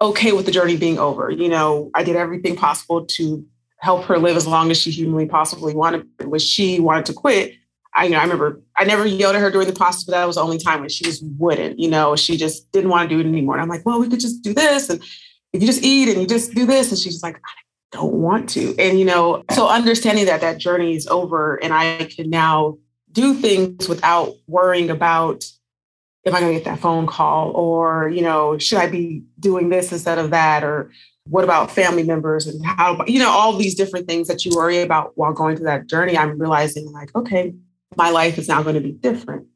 okay 0.00 0.32
with 0.32 0.46
the 0.46 0.52
journey 0.52 0.76
being 0.76 0.98
over. 0.98 1.30
You 1.30 1.48
know, 1.48 1.90
I 1.94 2.02
did 2.02 2.16
everything 2.16 2.56
possible 2.56 3.06
to 3.06 3.46
help 3.78 4.04
her 4.04 4.18
live 4.18 4.36
as 4.36 4.46
long 4.46 4.70
as 4.70 4.78
she 4.78 4.90
humanly 4.90 5.26
possibly 5.26 5.74
wanted. 5.74 6.06
When 6.24 6.40
she 6.40 6.80
wanted 6.80 7.06
to 7.06 7.12
quit, 7.12 7.54
I, 7.94 8.04
you 8.04 8.10
know, 8.10 8.18
I 8.18 8.22
remember 8.22 8.60
I 8.76 8.84
never 8.84 9.06
yelled 9.06 9.36
at 9.36 9.40
her 9.40 9.50
during 9.50 9.68
the 9.68 9.74
process, 9.74 10.04
but 10.04 10.12
that 10.12 10.24
was 10.24 10.36
the 10.36 10.42
only 10.42 10.58
time 10.58 10.80
when 10.80 10.88
she 10.88 11.04
just 11.04 11.22
wouldn't, 11.38 11.78
you 11.78 11.88
know, 11.88 12.16
she 12.16 12.36
just 12.36 12.70
didn't 12.72 12.90
want 12.90 13.08
to 13.08 13.14
do 13.14 13.20
it 13.20 13.26
anymore. 13.26 13.54
And 13.54 13.62
I'm 13.62 13.68
like, 13.68 13.86
well, 13.86 14.00
we 14.00 14.08
could 14.08 14.20
just 14.20 14.42
do 14.42 14.52
this. 14.52 14.90
And 14.90 15.00
if 15.52 15.62
you 15.62 15.66
just 15.66 15.84
eat 15.84 16.08
and 16.08 16.20
you 16.20 16.26
just 16.26 16.52
do 16.54 16.66
this. 16.66 16.90
And 16.90 16.98
she's 16.98 17.22
like, 17.22 17.36
I 17.36 17.52
don't 17.92 18.14
want 18.14 18.48
to. 18.50 18.74
And, 18.78 18.98
you 18.98 19.04
know, 19.04 19.44
so 19.52 19.68
understanding 19.68 20.26
that 20.26 20.40
that 20.40 20.58
journey 20.58 20.96
is 20.96 21.06
over 21.06 21.62
and 21.62 21.72
I 21.72 22.04
can 22.04 22.28
now 22.28 22.78
do 23.12 23.34
things 23.34 23.88
without 23.88 24.34
worrying 24.48 24.90
about 24.90 25.44
if 26.24 26.34
I'm 26.34 26.40
going 26.40 26.54
to 26.54 26.58
get 26.58 26.64
that 26.64 26.80
phone 26.80 27.06
call 27.06 27.50
or, 27.52 28.08
you 28.08 28.22
know, 28.22 28.58
should 28.58 28.78
I 28.78 28.88
be 28.88 29.22
doing 29.38 29.68
this 29.68 29.92
instead 29.92 30.18
of 30.18 30.30
that? 30.30 30.64
Or 30.64 30.90
what 31.28 31.44
about 31.44 31.70
family 31.70 32.02
members 32.02 32.46
and 32.46 32.64
how, 32.64 33.04
you 33.06 33.18
know, 33.18 33.30
all 33.30 33.56
these 33.56 33.74
different 33.74 34.08
things 34.08 34.26
that 34.28 34.44
you 34.44 34.56
worry 34.56 34.80
about 34.80 35.12
while 35.16 35.32
going 35.32 35.56
through 35.56 35.66
that 35.66 35.86
journey. 35.86 36.16
I'm 36.16 36.38
realizing 36.38 36.90
like, 36.92 37.14
okay, 37.14 37.54
my 37.96 38.10
life 38.10 38.38
is 38.38 38.48
now 38.48 38.62
going 38.62 38.74
to 38.74 38.80
be 38.80 38.92
different. 38.92 39.46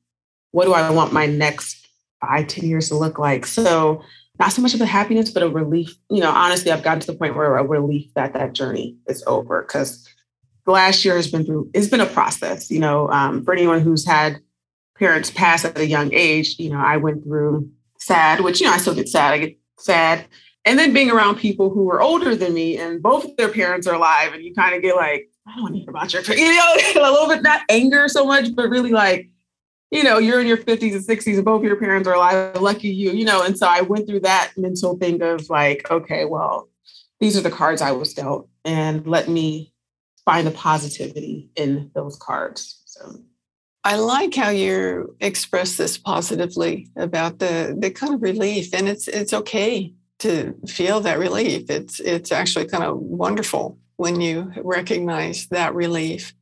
What 0.50 0.64
do 0.64 0.72
I 0.72 0.90
want 0.90 1.12
my 1.12 1.26
next 1.26 1.86
five, 2.20 2.46
ten 2.46 2.66
years 2.66 2.88
to 2.88 2.96
look 2.96 3.18
like? 3.18 3.46
So 3.46 4.02
not 4.38 4.52
so 4.52 4.62
much 4.62 4.74
of 4.74 4.80
a 4.80 4.86
happiness, 4.86 5.30
but 5.30 5.42
a 5.42 5.48
relief. 5.48 5.96
You 6.10 6.20
know, 6.20 6.30
honestly, 6.30 6.70
I've 6.70 6.82
gotten 6.82 7.00
to 7.00 7.06
the 7.08 7.18
point 7.18 7.36
where 7.36 7.56
a 7.56 7.64
relief 7.64 8.12
that 8.14 8.34
that 8.34 8.52
journey 8.52 8.96
is 9.08 9.22
over 9.26 9.62
because 9.62 10.08
the 10.64 10.72
last 10.72 11.04
year 11.04 11.16
has 11.16 11.30
been 11.30 11.44
through, 11.44 11.70
it's 11.74 11.88
been 11.88 12.00
a 12.00 12.06
process, 12.06 12.70
you 12.70 12.78
know, 12.78 13.08
um, 13.10 13.42
for 13.42 13.54
anyone 13.54 13.80
who's 13.80 14.06
had 14.06 14.38
parents 14.98 15.30
pass 15.30 15.64
at 15.64 15.78
a 15.78 15.86
young 15.86 16.12
age, 16.12 16.56
you 16.58 16.70
know, 16.70 16.78
I 16.78 16.98
went 16.98 17.24
through 17.24 17.70
sad, 17.98 18.40
which, 18.40 18.60
you 18.60 18.66
know, 18.66 18.72
I 18.72 18.78
still 18.78 18.94
get 18.94 19.08
sad. 19.08 19.32
I 19.32 19.38
get 19.38 19.58
sad. 19.78 20.26
And 20.64 20.78
then 20.78 20.92
being 20.92 21.10
around 21.10 21.36
people 21.36 21.70
who 21.70 21.90
are 21.90 22.02
older 22.02 22.36
than 22.36 22.52
me 22.52 22.76
and 22.76 23.02
both 23.02 23.36
their 23.36 23.48
parents 23.48 23.86
are 23.86 23.94
alive 23.94 24.34
and 24.34 24.44
you 24.44 24.54
kind 24.54 24.74
of 24.74 24.82
get 24.82 24.96
like, 24.96 25.30
I 25.48 25.54
don't 25.54 25.62
want 25.62 25.74
to 25.76 25.80
hear 25.80 25.90
about 25.90 26.12
your, 26.12 26.22
you 26.36 26.54
know, 26.54 26.74
a 27.08 27.12
little 27.12 27.28
bit, 27.28 27.42
not 27.42 27.62
anger 27.68 28.08
so 28.08 28.26
much, 28.26 28.54
but 28.54 28.68
really 28.68 28.90
like, 28.90 29.30
you 29.90 30.02
know, 30.02 30.18
you're 30.18 30.40
in 30.40 30.46
your 30.46 30.58
50s 30.58 30.92
and 30.92 31.04
60s 31.04 31.36
and 31.36 31.44
both 31.44 31.62
your 31.64 31.76
parents 31.76 32.06
are 32.06 32.14
alive, 32.14 32.60
lucky 32.60 32.88
you, 32.88 33.12
you 33.12 33.24
know. 33.24 33.42
And 33.42 33.56
so 33.56 33.66
I 33.66 33.80
went 33.80 34.06
through 34.06 34.20
that 34.20 34.52
mental 34.56 34.96
thing 34.98 35.22
of 35.22 35.48
like, 35.48 35.90
okay, 35.90 36.26
well, 36.26 36.68
these 37.20 37.36
are 37.36 37.40
the 37.40 37.50
cards 37.50 37.80
I 37.80 37.92
was 37.92 38.12
dealt 38.12 38.48
and 38.64 39.06
let 39.06 39.28
me 39.28 39.72
find 40.24 40.46
the 40.46 40.52
positivity 40.52 41.50
in 41.56 41.90
those 41.94 42.16
cards. 42.16 42.82
So 42.84 43.20
I 43.84 43.96
like 43.96 44.34
how 44.34 44.50
you 44.50 45.16
express 45.20 45.78
this 45.78 45.96
positively 45.96 46.88
about 46.96 47.38
the 47.38 47.74
the 47.78 47.90
kind 47.90 48.12
of 48.12 48.20
relief. 48.20 48.74
And 48.74 48.88
it's 48.88 49.08
it's 49.08 49.32
okay 49.32 49.94
to 50.18 50.54
feel 50.66 51.00
that 51.00 51.18
relief. 51.18 51.70
It's 51.70 51.98
it's 52.00 52.30
actually 52.30 52.66
kind 52.66 52.84
of 52.84 52.98
wonderful 52.98 53.78
when 53.98 54.20
you 54.20 54.52
recognize 54.62 55.48
that 55.48 55.74
relief. 55.74 56.32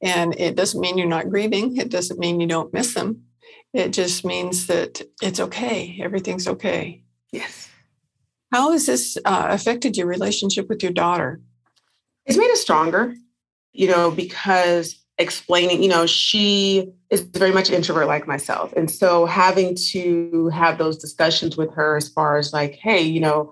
And 0.00 0.34
it 0.38 0.54
doesn't 0.54 0.80
mean 0.80 0.96
you're 0.96 1.06
not 1.06 1.28
grieving, 1.28 1.76
it 1.76 1.90
doesn't 1.90 2.18
mean 2.18 2.40
you 2.40 2.46
don't 2.46 2.72
miss 2.72 2.94
them. 2.94 3.24
It 3.74 3.92
just 3.92 4.24
means 4.24 4.68
that 4.68 5.02
it's 5.20 5.40
okay, 5.40 5.98
everything's 6.00 6.48
okay. 6.48 7.02
Yes. 7.32 7.68
How 8.52 8.70
has 8.72 8.86
this 8.86 9.18
uh, 9.24 9.48
affected 9.50 9.96
your 9.96 10.06
relationship 10.06 10.68
with 10.68 10.82
your 10.82 10.92
daughter? 10.92 11.40
It's 12.24 12.38
made 12.38 12.50
us 12.52 12.60
stronger, 12.60 13.14
you 13.72 13.88
know, 13.88 14.12
because 14.12 15.04
explaining, 15.18 15.82
you 15.82 15.88
know, 15.88 16.06
she 16.06 16.92
is 17.10 17.22
very 17.22 17.50
much 17.50 17.70
introvert 17.70 18.06
like 18.06 18.28
myself. 18.28 18.72
And 18.74 18.88
so 18.88 19.26
having 19.26 19.76
to 19.90 20.48
have 20.50 20.78
those 20.78 20.96
discussions 20.96 21.56
with 21.56 21.74
her 21.74 21.96
as 21.96 22.08
far 22.08 22.36
as 22.36 22.52
like, 22.52 22.74
hey, 22.74 23.00
you 23.02 23.20
know, 23.20 23.50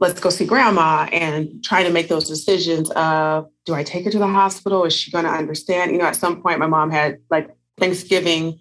let's 0.00 0.18
go 0.18 0.30
see 0.30 0.46
grandma 0.46 1.06
and 1.12 1.62
trying 1.62 1.84
to 1.84 1.92
make 1.92 2.08
those 2.08 2.26
decisions 2.26 2.90
of 2.92 3.48
do 3.66 3.74
I 3.74 3.84
take 3.84 4.04
her 4.06 4.10
to 4.10 4.18
the 4.18 4.26
hospital? 4.26 4.84
Is 4.84 4.94
she 4.94 5.10
going 5.10 5.26
to 5.26 5.30
understand? 5.30 5.92
You 5.92 5.98
know, 5.98 6.06
at 6.06 6.16
some 6.16 6.42
point, 6.42 6.58
my 6.58 6.66
mom 6.66 6.90
had 6.90 7.18
like 7.30 7.54
Thanksgiving, 7.78 8.58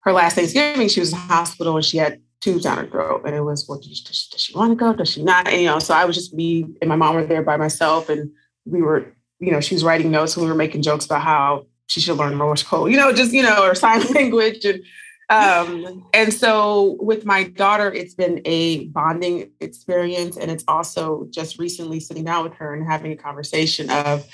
her 0.00 0.12
last 0.12 0.34
Thanksgiving, 0.34 0.88
she 0.88 1.00
was 1.00 1.12
in 1.12 1.18
the 1.18 1.24
hospital 1.24 1.76
and 1.76 1.84
she 1.84 1.96
had 1.96 2.20
tubes 2.42 2.64
down 2.64 2.76
her 2.76 2.86
throat. 2.86 3.22
And 3.24 3.34
it 3.34 3.40
was, 3.40 3.66
well, 3.66 3.80
does, 3.80 4.02
does, 4.02 4.28
does 4.28 4.40
she 4.42 4.54
want 4.54 4.72
to 4.72 4.76
go? 4.76 4.92
Does 4.92 5.08
she 5.08 5.22
not? 5.22 5.48
And, 5.48 5.62
you 5.62 5.66
know, 5.66 5.78
so 5.78 5.94
I 5.94 6.04
was 6.04 6.16
just 6.16 6.34
me 6.34 6.66
and 6.82 6.88
my 6.88 6.96
mom 6.96 7.14
were 7.14 7.24
there 7.24 7.42
by 7.42 7.56
myself 7.56 8.10
and 8.10 8.30
we 8.66 8.82
were, 8.82 9.06
you 9.40 9.52
know, 9.52 9.60
she 9.60 9.74
was 9.74 9.84
writing 9.84 10.10
notes 10.10 10.36
and 10.36 10.44
we 10.44 10.50
were 10.50 10.56
making 10.56 10.82
jokes 10.82 11.06
about 11.06 11.22
how 11.22 11.66
she 11.86 12.00
should 12.00 12.18
learn 12.18 12.34
Morse 12.34 12.62
code, 12.62 12.90
you 12.90 12.98
know, 12.98 13.12
just, 13.12 13.32
you 13.32 13.42
know, 13.42 13.64
or 13.64 13.74
sign 13.74 14.02
language. 14.12 14.66
And, 14.66 14.84
um, 15.30 16.06
and 16.12 16.32
so 16.32 16.96
with 17.00 17.24
my 17.24 17.44
daughter, 17.44 17.92
it's 17.92 18.14
been 18.14 18.40
a 18.44 18.86
bonding 18.86 19.50
experience. 19.60 20.36
And 20.36 20.50
it's 20.50 20.64
also 20.68 21.26
just 21.30 21.58
recently 21.58 22.00
sitting 22.00 22.24
down 22.24 22.44
with 22.44 22.54
her 22.54 22.74
and 22.74 22.86
having 22.86 23.12
a 23.12 23.16
conversation 23.16 23.90
of, 23.90 24.26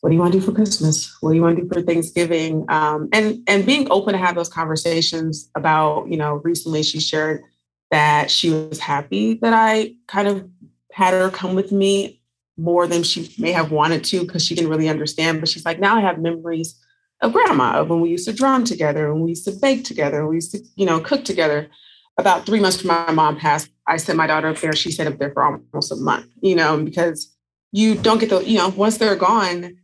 what 0.00 0.08
do 0.08 0.14
you 0.14 0.20
want 0.20 0.32
to 0.32 0.40
do 0.40 0.44
for 0.44 0.52
Christmas? 0.52 1.14
What 1.20 1.30
do 1.30 1.36
you 1.36 1.42
want 1.42 1.56
to 1.56 1.62
do 1.62 1.68
for 1.68 1.82
Thanksgiving? 1.82 2.64
Um, 2.70 3.10
and 3.12 3.42
and 3.46 3.66
being 3.66 3.86
open 3.90 4.14
to 4.14 4.18
have 4.18 4.34
those 4.34 4.48
conversations 4.48 5.50
about, 5.54 6.08
you 6.08 6.16
know, 6.16 6.40
recently 6.42 6.82
she 6.82 7.00
shared 7.00 7.42
that 7.90 8.30
she 8.30 8.50
was 8.50 8.78
happy 8.78 9.34
that 9.42 9.52
I 9.52 9.96
kind 10.06 10.26
of 10.26 10.48
had 10.92 11.12
her 11.12 11.28
come 11.28 11.54
with 11.54 11.70
me 11.70 12.22
more 12.56 12.86
than 12.86 13.02
she 13.02 13.34
may 13.38 13.52
have 13.52 13.72
wanted 13.72 14.04
to 14.04 14.20
because 14.20 14.44
she 14.44 14.54
didn't 14.54 14.70
really 14.70 14.88
understand. 14.88 15.40
But 15.40 15.50
she's 15.50 15.66
like, 15.66 15.78
now 15.78 15.96
I 15.96 16.00
have 16.00 16.18
memories 16.18 16.80
of 17.22 17.32
grandma, 17.32 17.80
of 17.80 17.88
when 17.88 18.00
we 18.00 18.10
used 18.10 18.26
to 18.26 18.32
drum 18.32 18.64
together 18.64 19.10
and 19.10 19.22
we 19.22 19.30
used 19.30 19.44
to 19.44 19.52
bake 19.52 19.84
together, 19.84 20.20
and 20.20 20.28
we 20.28 20.36
used 20.36 20.52
to, 20.52 20.60
you 20.76 20.86
know, 20.86 21.00
cook 21.00 21.24
together. 21.24 21.68
About 22.18 22.44
three 22.44 22.60
months 22.60 22.80
from 22.80 22.88
my 22.88 23.12
mom 23.12 23.38
passed, 23.38 23.70
I 23.86 23.96
sent 23.96 24.18
my 24.18 24.26
daughter 24.26 24.48
up 24.48 24.58
there. 24.58 24.74
She 24.74 24.90
sat 24.90 25.06
up 25.06 25.18
there 25.18 25.30
for 25.30 25.42
almost 25.42 25.92
a 25.92 25.96
month, 25.96 26.26
you 26.42 26.54
know, 26.54 26.82
because 26.82 27.34
you 27.72 27.94
don't 27.94 28.18
get 28.18 28.28
the, 28.28 28.44
you 28.44 28.58
know, 28.58 28.68
once 28.68 28.98
they're 28.98 29.16
gone, 29.16 29.78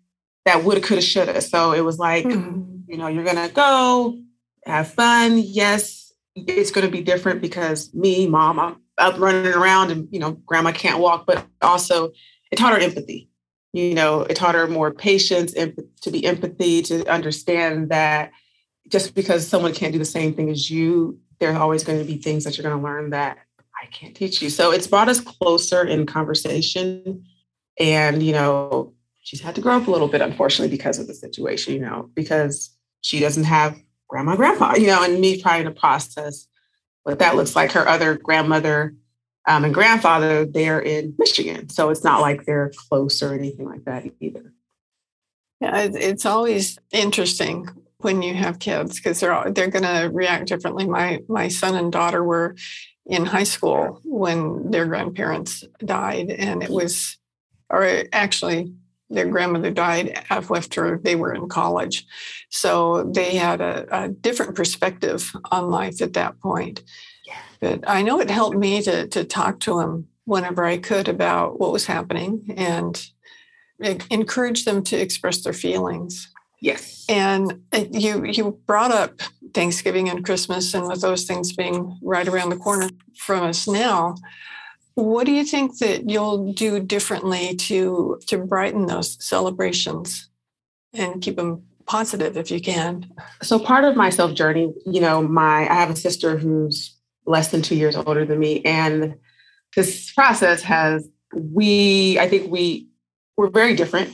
that 0.44 0.62
woulda, 0.62 0.80
coulda, 0.80 1.00
shoulda. 1.00 1.40
So 1.40 1.72
it 1.72 1.80
was 1.80 1.98
like, 1.98 2.24
mm-hmm. 2.26 2.80
you 2.88 2.98
know, 2.98 3.06
you're 3.06 3.24
gonna 3.24 3.48
go 3.48 4.18
have 4.66 4.88
fun. 4.88 5.38
Yes, 5.38 6.12
it's 6.34 6.70
going 6.70 6.86
to 6.86 6.90
be 6.90 7.02
different 7.02 7.40
because 7.40 7.92
me, 7.94 8.26
mom, 8.26 8.58
I'm 8.58 8.76
up 8.98 9.18
running 9.18 9.52
around 9.52 9.90
and, 9.90 10.08
you 10.10 10.18
know, 10.18 10.32
grandma 10.32 10.72
can't 10.72 10.98
walk, 10.98 11.24
but 11.26 11.46
also 11.62 12.12
it 12.50 12.56
taught 12.56 12.74
her 12.74 12.78
empathy. 12.78 13.30
You 13.72 13.94
know, 13.94 14.22
it 14.22 14.34
taught 14.36 14.54
her 14.54 14.66
more 14.66 14.90
patience 14.90 15.52
and 15.52 15.76
to 16.02 16.10
be 16.10 16.24
empathy, 16.24 16.82
to 16.82 17.06
understand 17.06 17.90
that 17.90 18.32
just 18.88 19.14
because 19.14 19.46
someone 19.46 19.74
can't 19.74 19.92
do 19.92 19.98
the 19.98 20.04
same 20.04 20.32
thing 20.32 20.48
as 20.48 20.70
you, 20.70 21.18
there's 21.38 21.56
always 21.56 21.84
going 21.84 21.98
to 21.98 22.04
be 22.04 22.16
things 22.16 22.44
that 22.44 22.56
you're 22.56 22.68
going 22.68 22.78
to 22.78 22.82
learn 22.82 23.10
that 23.10 23.38
I 23.82 23.86
can't 23.86 24.14
teach 24.14 24.40
you. 24.40 24.48
So 24.48 24.70
it's 24.72 24.86
brought 24.86 25.08
us 25.08 25.20
closer 25.20 25.84
in 25.84 26.06
conversation. 26.06 27.24
And, 27.78 28.22
you 28.22 28.32
know, 28.32 28.94
she's 29.22 29.40
had 29.40 29.54
to 29.56 29.60
grow 29.60 29.76
up 29.76 29.86
a 29.86 29.90
little 29.90 30.08
bit, 30.08 30.22
unfortunately, 30.22 30.74
because 30.74 30.98
of 30.98 31.06
the 31.06 31.14
situation, 31.14 31.74
you 31.74 31.80
know, 31.80 32.08
because 32.14 32.70
she 33.02 33.20
doesn't 33.20 33.44
have 33.44 33.78
grandma, 34.08 34.36
grandpa, 34.36 34.76
you 34.76 34.86
know, 34.86 35.02
and 35.02 35.20
me 35.20 35.40
trying 35.40 35.64
to 35.64 35.70
process 35.70 36.46
what 37.02 37.18
that 37.18 37.36
looks 37.36 37.54
like. 37.54 37.72
Her 37.72 37.86
other 37.86 38.16
grandmother 38.16 38.94
um, 39.46 39.64
and 39.64 39.74
grandfather, 39.74 40.44
they're 40.44 40.80
in 40.80 41.14
Michigan. 41.18 41.68
So 41.68 41.90
it's 41.90 42.04
not 42.04 42.20
like 42.20 42.44
they're 42.44 42.72
close 42.88 43.22
or 43.22 43.32
anything 43.32 43.66
like 43.66 43.84
that 43.84 44.04
either. 44.20 44.52
Yeah, 45.60 45.88
it's 45.94 46.26
always 46.26 46.78
interesting 46.92 47.68
when 47.98 48.22
you 48.22 48.34
have 48.34 48.58
kids 48.58 48.96
because 48.96 49.20
they're 49.20 49.32
all, 49.32 49.50
they're 49.50 49.70
going 49.70 49.84
to 49.84 50.10
react 50.12 50.46
differently. 50.46 50.86
My 50.86 51.20
my 51.28 51.48
son 51.48 51.76
and 51.76 51.90
daughter 51.90 52.22
were 52.22 52.56
in 53.06 53.24
high 53.24 53.44
school 53.44 54.00
when 54.04 54.70
their 54.70 54.86
grandparents 54.86 55.64
died, 55.78 56.30
and 56.30 56.62
it 56.62 56.70
was, 56.70 57.16
or 57.70 58.04
actually 58.12 58.74
their 59.08 59.28
grandmother 59.28 59.70
died 59.70 60.24
after 60.28 60.98
they 60.98 61.14
were 61.14 61.32
in 61.32 61.48
college. 61.48 62.04
So 62.50 63.04
they 63.04 63.36
had 63.36 63.60
a, 63.60 63.86
a 63.90 64.08
different 64.08 64.56
perspective 64.56 65.32
on 65.52 65.70
life 65.70 66.02
at 66.02 66.14
that 66.14 66.40
point. 66.40 66.82
Yeah. 67.26 67.38
But 67.60 67.84
I 67.88 68.02
know 68.02 68.20
it 68.20 68.30
helped 68.30 68.56
me 68.56 68.82
to, 68.82 69.06
to 69.08 69.24
talk 69.24 69.60
to 69.60 69.78
them 69.78 70.08
whenever 70.24 70.64
I 70.64 70.78
could 70.78 71.08
about 71.08 71.58
what 71.58 71.72
was 71.72 71.86
happening 71.86 72.54
and 72.56 73.04
encourage 74.10 74.64
them 74.64 74.82
to 74.84 74.96
express 74.96 75.42
their 75.42 75.52
feelings. 75.52 76.32
Yes. 76.60 77.04
And 77.08 77.62
uh, 77.72 77.84
you 77.90 78.24
you 78.24 78.58
brought 78.66 78.90
up 78.90 79.20
Thanksgiving 79.54 80.08
and 80.08 80.24
Christmas 80.24 80.72
and 80.74 80.88
with 80.88 81.00
those 81.00 81.24
things 81.24 81.52
being 81.52 81.98
right 82.02 82.26
around 82.26 82.48
the 82.48 82.56
corner 82.56 82.88
from 83.16 83.44
us 83.44 83.68
now, 83.68 84.16
what 84.94 85.26
do 85.26 85.32
you 85.32 85.44
think 85.44 85.78
that 85.78 86.08
you'll 86.08 86.52
do 86.52 86.80
differently 86.80 87.54
to 87.56 88.18
to 88.26 88.38
brighten 88.38 88.86
those 88.86 89.22
celebrations 89.22 90.30
and 90.94 91.20
keep 91.20 91.36
them 91.36 91.62
positive 91.84 92.36
if 92.36 92.50
you 92.50 92.60
can? 92.60 93.12
So 93.42 93.58
part 93.58 93.84
of 93.84 93.94
my 93.94 94.08
self 94.08 94.32
journey, 94.32 94.72
you 94.86 95.00
know, 95.00 95.22
my 95.22 95.68
I 95.68 95.74
have 95.74 95.90
a 95.90 95.96
sister 95.96 96.38
who's 96.38 96.95
less 97.26 97.50
than 97.50 97.62
2 97.62 97.74
years 97.74 97.96
older 97.96 98.24
than 98.24 98.38
me. 98.38 98.62
And 98.64 99.16
this 99.74 100.12
process 100.12 100.62
has 100.62 101.08
we 101.32 102.18
I 102.18 102.28
think 102.28 102.50
we 102.50 102.88
we're 103.36 103.50
very 103.50 103.74
different. 103.74 104.12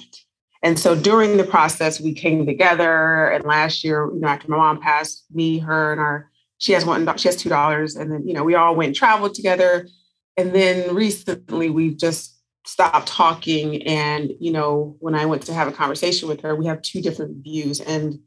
And 0.62 0.78
so 0.78 0.95
during 0.95 1.37
the 1.37 1.45
process 1.45 2.00
we 2.00 2.14
came 2.14 2.47
together. 2.47 3.28
And 3.28 3.45
last 3.45 3.85
year, 3.85 4.09
you 4.12 4.21
know, 4.21 4.28
after 4.28 4.49
my 4.49 4.57
mom 4.57 4.81
passed, 4.81 5.25
me, 5.33 5.59
her 5.59 5.92
and 5.92 6.00
our 6.00 6.31
she 6.59 6.73
has 6.73 6.85
one 6.85 7.16
she 7.16 7.28
has 7.28 7.37
two 7.37 7.49
dollars 7.49 7.97
and 7.97 8.12
then 8.12 8.26
you 8.26 8.33
know 8.33 8.45
we 8.45 8.54
all 8.54 8.76
went 8.76 8.88
and 8.88 8.97
traveled 8.97 9.35
together. 9.35 9.88
And 10.37 10.54
then 10.54 10.95
recently 10.95 11.71
we've 11.71 11.99
just 11.99 12.38
stopped 12.66 13.09
talking. 13.09 13.83
And 13.83 14.33
you 14.40 14.52
know 14.52 14.97
when 15.00 15.14
i 15.14 15.26
went 15.26 15.42
to 15.42 15.54
have 15.54 15.69
a 15.69 15.73
conversation 15.73 16.28
with 16.28 16.40
her 16.42 16.54
we 16.54 16.66
have 16.66 16.83
two 16.83 17.02
different 17.02 17.42
views. 17.42 17.81
And 17.81 18.21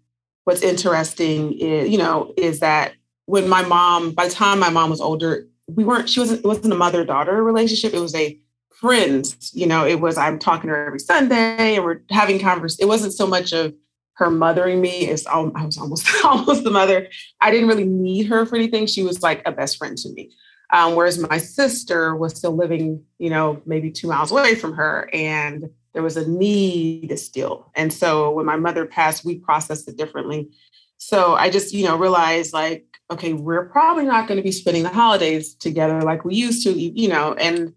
what's 0.43 0.61
interesting 0.61 1.53
is 1.53 1.89
you 1.89 1.97
know 1.97 2.33
is 2.37 2.59
that 2.59 2.93
when 3.25 3.47
my 3.47 3.61
mom 3.63 4.11
by 4.11 4.27
the 4.27 4.33
time 4.33 4.59
my 4.59 4.69
mom 4.69 4.89
was 4.89 5.01
older 5.01 5.47
we 5.67 5.83
weren't 5.83 6.09
she 6.09 6.19
wasn't 6.19 6.39
it 6.39 6.47
wasn't 6.47 6.71
a 6.71 6.77
mother 6.77 7.03
daughter 7.05 7.43
relationship 7.43 7.93
it 7.93 7.99
was 7.99 8.15
a 8.15 8.39
friends 8.71 9.51
you 9.53 9.65
know 9.65 9.85
it 9.85 9.99
was 9.99 10.17
i'm 10.17 10.37
talking 10.37 10.69
to 10.69 10.75
her 10.75 10.85
every 10.85 10.99
sunday 10.99 11.75
and 11.75 11.83
we're 11.83 12.01
having 12.09 12.39
converse 12.39 12.77
it 12.79 12.85
wasn't 12.85 13.13
so 13.13 13.25
much 13.25 13.53
of 13.53 13.73
her 14.13 14.29
mothering 14.29 14.81
me 14.81 15.07
is 15.07 15.25
i 15.27 15.39
was 15.39 15.77
almost 15.77 16.07
almost 16.25 16.63
the 16.63 16.71
mother 16.71 17.07
i 17.41 17.49
didn't 17.49 17.67
really 17.67 17.85
need 17.85 18.27
her 18.27 18.45
for 18.45 18.55
anything 18.55 18.85
she 18.85 19.01
was 19.03 19.23
like 19.23 19.41
a 19.45 19.51
best 19.51 19.77
friend 19.77 19.97
to 19.97 20.09
me 20.09 20.31
um, 20.71 20.95
whereas 20.95 21.17
my 21.17 21.37
sister 21.37 22.15
was 22.15 22.35
still 22.35 22.55
living, 22.55 23.03
you 23.19 23.29
know, 23.29 23.61
maybe 23.65 23.91
two 23.91 24.07
miles 24.07 24.31
away 24.31 24.55
from 24.55 24.73
her, 24.73 25.09
and 25.13 25.69
there 25.93 26.03
was 26.03 26.17
a 26.17 26.27
need 26.27 27.17
still. 27.19 27.71
And 27.75 27.93
so 27.93 28.31
when 28.31 28.45
my 28.45 28.57
mother 28.57 28.85
passed, 28.85 29.23
we 29.23 29.35
processed 29.37 29.87
it 29.87 29.97
differently. 29.97 30.49
So 30.97 31.35
I 31.35 31.49
just, 31.49 31.73
you 31.73 31.85
know, 31.85 31.97
realized 31.97 32.53
like, 32.53 32.85
okay, 33.11 33.33
we're 33.33 33.65
probably 33.65 34.05
not 34.05 34.27
going 34.27 34.37
to 34.37 34.43
be 34.43 34.51
spending 34.51 34.83
the 34.83 34.89
holidays 34.89 35.53
together 35.55 36.01
like 36.01 36.25
we 36.25 36.35
used 36.35 36.63
to, 36.63 36.71
you 36.71 37.07
know, 37.07 37.33
and 37.33 37.73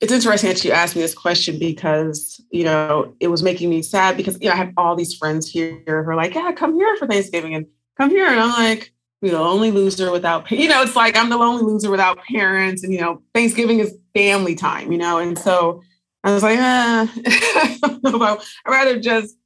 it's 0.00 0.12
interesting 0.12 0.50
that 0.50 0.64
you 0.64 0.72
asked 0.72 0.96
me 0.96 1.02
this 1.02 1.14
question 1.14 1.58
because 1.58 2.40
you 2.50 2.64
know 2.64 3.14
it 3.20 3.28
was 3.28 3.42
making 3.42 3.70
me 3.70 3.80
sad 3.80 4.16
because 4.16 4.36
you 4.40 4.48
know 4.48 4.54
I 4.54 4.56
have 4.56 4.72
all 4.76 4.96
these 4.96 5.14
friends 5.14 5.48
here 5.48 5.80
who 5.86 5.92
are 5.92 6.16
like, 6.16 6.34
yeah, 6.34 6.52
come 6.52 6.74
here 6.74 6.96
for 6.96 7.06
Thanksgiving 7.06 7.54
and 7.54 7.66
come 7.96 8.10
here, 8.10 8.26
and 8.26 8.40
I'm 8.40 8.50
like, 8.50 8.92
be 9.24 9.30
the 9.30 9.40
lonely 9.40 9.70
loser 9.70 10.12
without, 10.12 10.48
you 10.50 10.68
know, 10.68 10.82
it's 10.82 10.94
like 10.94 11.16
I'm 11.16 11.30
the 11.30 11.38
lonely 11.38 11.62
loser 11.62 11.90
without 11.90 12.18
parents. 12.18 12.84
And, 12.84 12.92
you 12.92 13.00
know, 13.00 13.22
Thanksgiving 13.34 13.80
is 13.80 13.96
family 14.14 14.54
time, 14.54 14.92
you 14.92 14.98
know? 14.98 15.18
And 15.18 15.36
so 15.36 15.82
I 16.22 16.32
was 16.32 16.42
like, 16.42 16.58
ah, 16.60 17.12
I 17.26 17.98
know 18.02 18.14
about, 18.14 18.44
I'd 18.64 18.70
rather 18.70 19.00
just 19.00 19.36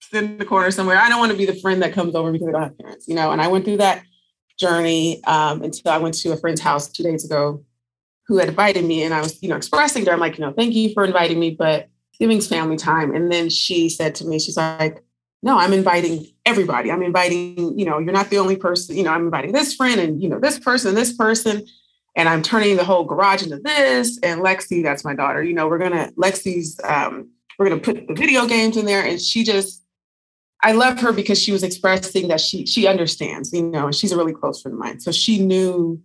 sit 0.00 0.24
in 0.24 0.38
the 0.38 0.44
corner 0.44 0.70
somewhere. 0.70 0.96
I 0.96 1.08
don't 1.08 1.20
want 1.20 1.30
to 1.30 1.38
be 1.38 1.44
the 1.44 1.60
friend 1.60 1.82
that 1.82 1.92
comes 1.92 2.14
over 2.14 2.32
because 2.32 2.48
I 2.48 2.52
don't 2.52 2.62
have 2.62 2.78
parents, 2.78 3.06
you 3.06 3.14
know? 3.14 3.30
And 3.30 3.40
I 3.40 3.48
went 3.48 3.64
through 3.64 3.76
that 3.76 4.02
journey 4.58 5.22
um, 5.24 5.62
until 5.62 5.92
I 5.92 5.98
went 5.98 6.14
to 6.18 6.32
a 6.32 6.36
friend's 6.36 6.60
house 6.60 6.88
two 6.88 7.02
days 7.02 7.24
ago 7.24 7.64
who 8.26 8.36
had 8.36 8.48
invited 8.48 8.84
me. 8.84 9.02
And 9.02 9.14
I 9.14 9.20
was, 9.20 9.42
you 9.42 9.48
know, 9.48 9.56
expressing 9.56 10.04
to 10.04 10.10
her, 10.10 10.14
I'm 10.14 10.20
like, 10.20 10.38
you 10.38 10.44
know, 10.44 10.52
thank 10.52 10.74
you 10.74 10.92
for 10.92 11.04
inviting 11.04 11.40
me, 11.40 11.50
but 11.50 11.88
giving's 12.18 12.46
family 12.46 12.76
time. 12.76 13.14
And 13.14 13.32
then 13.32 13.48
she 13.48 13.88
said 13.88 14.14
to 14.16 14.26
me, 14.26 14.38
she's 14.38 14.56
like, 14.56 15.02
no, 15.42 15.56
I'm 15.56 15.72
inviting 15.72 16.26
everybody. 16.44 16.90
I'm 16.90 17.02
inviting, 17.02 17.78
you 17.78 17.84
know, 17.84 17.98
you're 17.98 18.12
not 18.12 18.28
the 18.28 18.38
only 18.38 18.56
person, 18.56 18.96
you 18.96 19.04
know, 19.04 19.12
I'm 19.12 19.24
inviting 19.24 19.52
this 19.52 19.74
friend 19.74 20.00
and, 20.00 20.20
you 20.20 20.28
know, 20.28 20.40
this 20.40 20.58
person, 20.58 20.94
this 20.94 21.12
person. 21.12 21.64
And 22.16 22.28
I'm 22.28 22.42
turning 22.42 22.76
the 22.76 22.84
whole 22.84 23.04
garage 23.04 23.44
into 23.44 23.58
this. 23.58 24.18
And 24.24 24.40
Lexi, 24.40 24.82
that's 24.82 25.04
my 25.04 25.14
daughter, 25.14 25.42
you 25.42 25.54
know, 25.54 25.68
we're 25.68 25.78
going 25.78 25.92
to, 25.92 26.12
Lexi's, 26.18 26.80
um, 26.82 27.30
we're 27.58 27.68
going 27.68 27.80
to 27.80 27.84
put 27.84 28.08
the 28.08 28.14
video 28.14 28.46
games 28.46 28.76
in 28.76 28.86
there. 28.86 29.04
And 29.04 29.20
she 29.20 29.44
just, 29.44 29.84
I 30.62 30.72
love 30.72 30.98
her 31.00 31.12
because 31.12 31.40
she 31.40 31.52
was 31.52 31.62
expressing 31.62 32.28
that 32.28 32.40
she, 32.40 32.66
she 32.66 32.86
understands, 32.86 33.52
you 33.52 33.62
know, 33.62 33.86
and 33.86 33.94
she's 33.94 34.12
a 34.12 34.16
really 34.16 34.32
close 34.32 34.60
friend 34.60 34.74
of 34.74 34.80
mine. 34.80 35.00
So 35.00 35.12
she 35.12 35.38
knew 35.38 36.02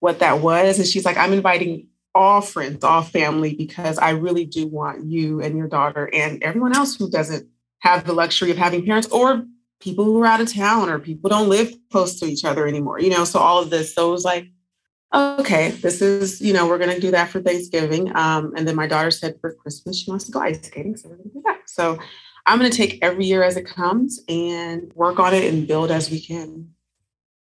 what 0.00 0.18
that 0.18 0.40
was. 0.40 0.78
And 0.78 0.86
she's 0.86 1.04
like, 1.04 1.16
I'm 1.16 1.32
inviting 1.32 1.86
all 2.14 2.40
friends, 2.40 2.82
all 2.82 3.02
family, 3.02 3.54
because 3.54 3.98
I 3.98 4.10
really 4.10 4.44
do 4.44 4.66
want 4.66 5.04
you 5.04 5.40
and 5.40 5.56
your 5.56 5.68
daughter 5.68 6.10
and 6.12 6.42
everyone 6.42 6.76
else 6.76 6.96
who 6.96 7.08
doesn't 7.08 7.48
have 7.78 8.04
the 8.04 8.12
luxury 8.12 8.50
of 8.50 8.56
having 8.56 8.84
parents 8.84 9.08
or 9.08 9.44
people 9.80 10.04
who 10.04 10.20
are 10.22 10.26
out 10.26 10.40
of 10.40 10.52
town 10.52 10.88
or 10.88 10.98
people 10.98 11.30
don't 11.30 11.48
live 11.48 11.72
close 11.90 12.18
to 12.20 12.26
each 12.26 12.44
other 12.44 12.68
anymore 12.68 13.00
you 13.00 13.10
know 13.10 13.24
so 13.24 13.40
all 13.40 13.60
of 13.60 13.68
this 13.68 13.92
so 13.92 14.08
it 14.08 14.12
was 14.12 14.24
like 14.24 14.46
okay, 15.14 15.70
this 15.70 16.00
is, 16.00 16.40
you 16.40 16.52
know, 16.52 16.66
we're 16.66 16.78
to 16.78 17.00
do 17.00 17.10
that 17.10 17.28
for 17.28 17.40
Thanksgiving. 17.40 18.14
Um, 18.16 18.52
and 18.56 18.66
then 18.66 18.76
my 18.76 18.86
daughter 18.86 19.10
said 19.10 19.36
for 19.40 19.52
Christmas, 19.54 19.98
she 19.98 20.10
wants 20.10 20.24
to 20.26 20.32
go 20.32 20.40
ice 20.40 20.62
skating. 20.62 20.96
So 20.96 21.10
we're 21.10 21.16
to 21.16 21.28
do 21.28 21.42
that. 21.44 21.60
So 21.66 21.98
I'm 22.46 22.58
going 22.58 22.70
to 22.70 22.76
take 22.76 22.98
every 23.02 23.24
year 23.24 23.42
as 23.42 23.56
it 23.56 23.66
comes 23.66 24.20
and 24.28 24.92
work 24.94 25.18
on 25.18 25.34
it 25.34 25.52
and 25.52 25.66
build 25.66 25.90
as 25.90 26.10
we 26.10 26.20
can. 26.20 26.70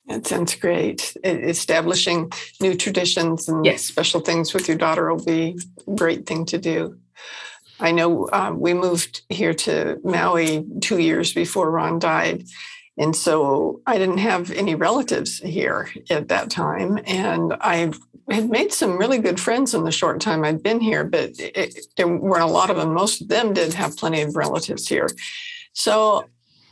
That 0.08 0.26
sounds 0.26 0.56
great. 0.56 1.18
Establishing 1.24 2.32
new 2.62 2.76
traditions 2.76 3.50
and 3.50 3.66
yes. 3.66 3.84
special 3.84 4.22
things 4.22 4.54
with 4.54 4.68
your 4.68 4.78
daughter 4.78 5.14
will 5.14 5.24
be 5.24 5.60
a 5.86 5.96
great 5.96 6.26
thing 6.26 6.46
to 6.46 6.58
do. 6.58 6.98
I 7.80 7.92
know 7.92 8.30
um, 8.32 8.60
we 8.60 8.74
moved 8.74 9.22
here 9.30 9.54
to 9.54 10.00
Maui 10.04 10.66
two 10.82 10.98
years 11.00 11.34
before 11.34 11.70
Ron 11.70 12.00
died. 12.00 12.46
And 12.98 13.16
so 13.16 13.82
I 13.86 13.98
didn't 13.98 14.18
have 14.18 14.52
any 14.52 14.76
relatives 14.76 15.40
here 15.40 15.90
at 16.10 16.30
that 16.30 16.50
time. 16.50 17.00
And 17.06 17.54
I 17.62 17.92
had 18.30 18.50
made 18.50 18.74
some 18.74 18.98
really 18.98 19.20
good 19.20 19.40
friends 19.40 19.74
in 19.74 19.84
the 19.84 19.92
short 19.92 20.20
time 20.20 20.44
I'd 20.44 20.64
been 20.64 20.80
here, 20.80 21.04
but 21.04 21.32
it, 21.38 21.88
there 21.96 22.08
weren't 22.08 22.44
a 22.44 22.48
lot 22.48 22.70
of 22.70 22.78
them. 22.78 22.94
Most 22.94 23.22
of 23.22 23.28
them 23.28 23.54
did 23.54 23.74
have 23.74 23.98
plenty 23.98 24.22
of 24.22 24.36
relatives 24.36 24.88
here. 24.88 25.10
So 25.74 26.28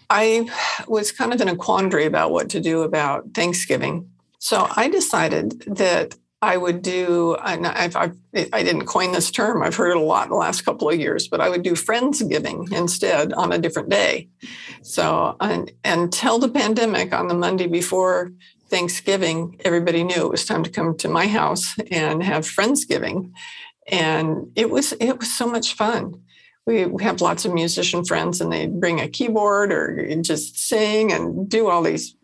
I 0.10 0.50
was 0.88 1.12
kind 1.12 1.34
of 1.34 1.41
in 1.41 1.48
a 1.48 1.55
quandary 1.55 2.05
about 2.05 2.32
what 2.32 2.50
to 2.50 2.60
do 2.60 2.82
about 2.82 3.34
Thanksgiving. 3.34 4.10
So 4.39 4.67
I 4.75 4.89
decided 4.89 5.62
that 5.75 6.15
I 6.46 6.58
would 6.58 6.84
do, 6.84 7.36
I've, 7.42 7.96
I've, 7.96 8.16
I 8.54 8.62
did 8.62 8.75
not 8.75 8.86
coin 8.86 9.14
this 9.14 9.32
term, 9.32 9.64
I've 9.64 9.75
heard 9.75 9.90
it 9.90 9.98
a 9.98 10.02
lot 10.02 10.25
in 10.25 10.30
the 10.30 10.38
last 10.38 10.62
couple 10.62 10.88
of 10.88 11.00
years, 11.00 11.28
but 11.28 11.42
I 11.42 11.50
would 11.50 11.64
do 11.64 11.72
Friendsgiving 11.72 12.72
instead 12.72 13.34
on 13.34 13.52
a 13.52 13.58
different 13.58 13.90
day. 13.90 14.30
So 14.84 15.36
and, 15.40 15.72
until 15.84 16.38
the 16.38 16.50
pandemic, 16.50 17.14
on 17.14 17.30
the 17.30 17.34
Monday 17.34 17.66
before 17.66 18.32
Thanksgiving, 18.70 19.60
everybody 19.66 20.04
knew 20.04 20.28
it 20.28 20.30
was 20.30 20.46
time 20.46 20.64
to 20.64 20.70
come 20.70 20.96
to 20.98 21.10
my 21.10 21.25
house 21.25 21.75
and 21.90 22.22
have 22.22 22.46
Friendsgiving. 22.46 23.32
And 23.88 24.52
it 24.56 24.70
was 24.70 24.94
it 24.94 25.18
was 25.20 25.36
so 25.36 25.48
much 25.48 25.74
fun. 25.74 26.22
We 26.68 26.86
have 27.02 27.22
lots 27.22 27.46
of 27.46 27.54
musician 27.54 28.06
friends 28.06 28.40
and 28.40 28.52
they 28.52 28.68
bring 28.68 29.00
a 29.00 29.08
keyboard 29.08 29.72
or 29.72 30.16
just 30.22 30.60
sing 30.60 31.12
and 31.12 31.50
do 31.50 31.68
all 31.70 31.82
these 31.82 32.16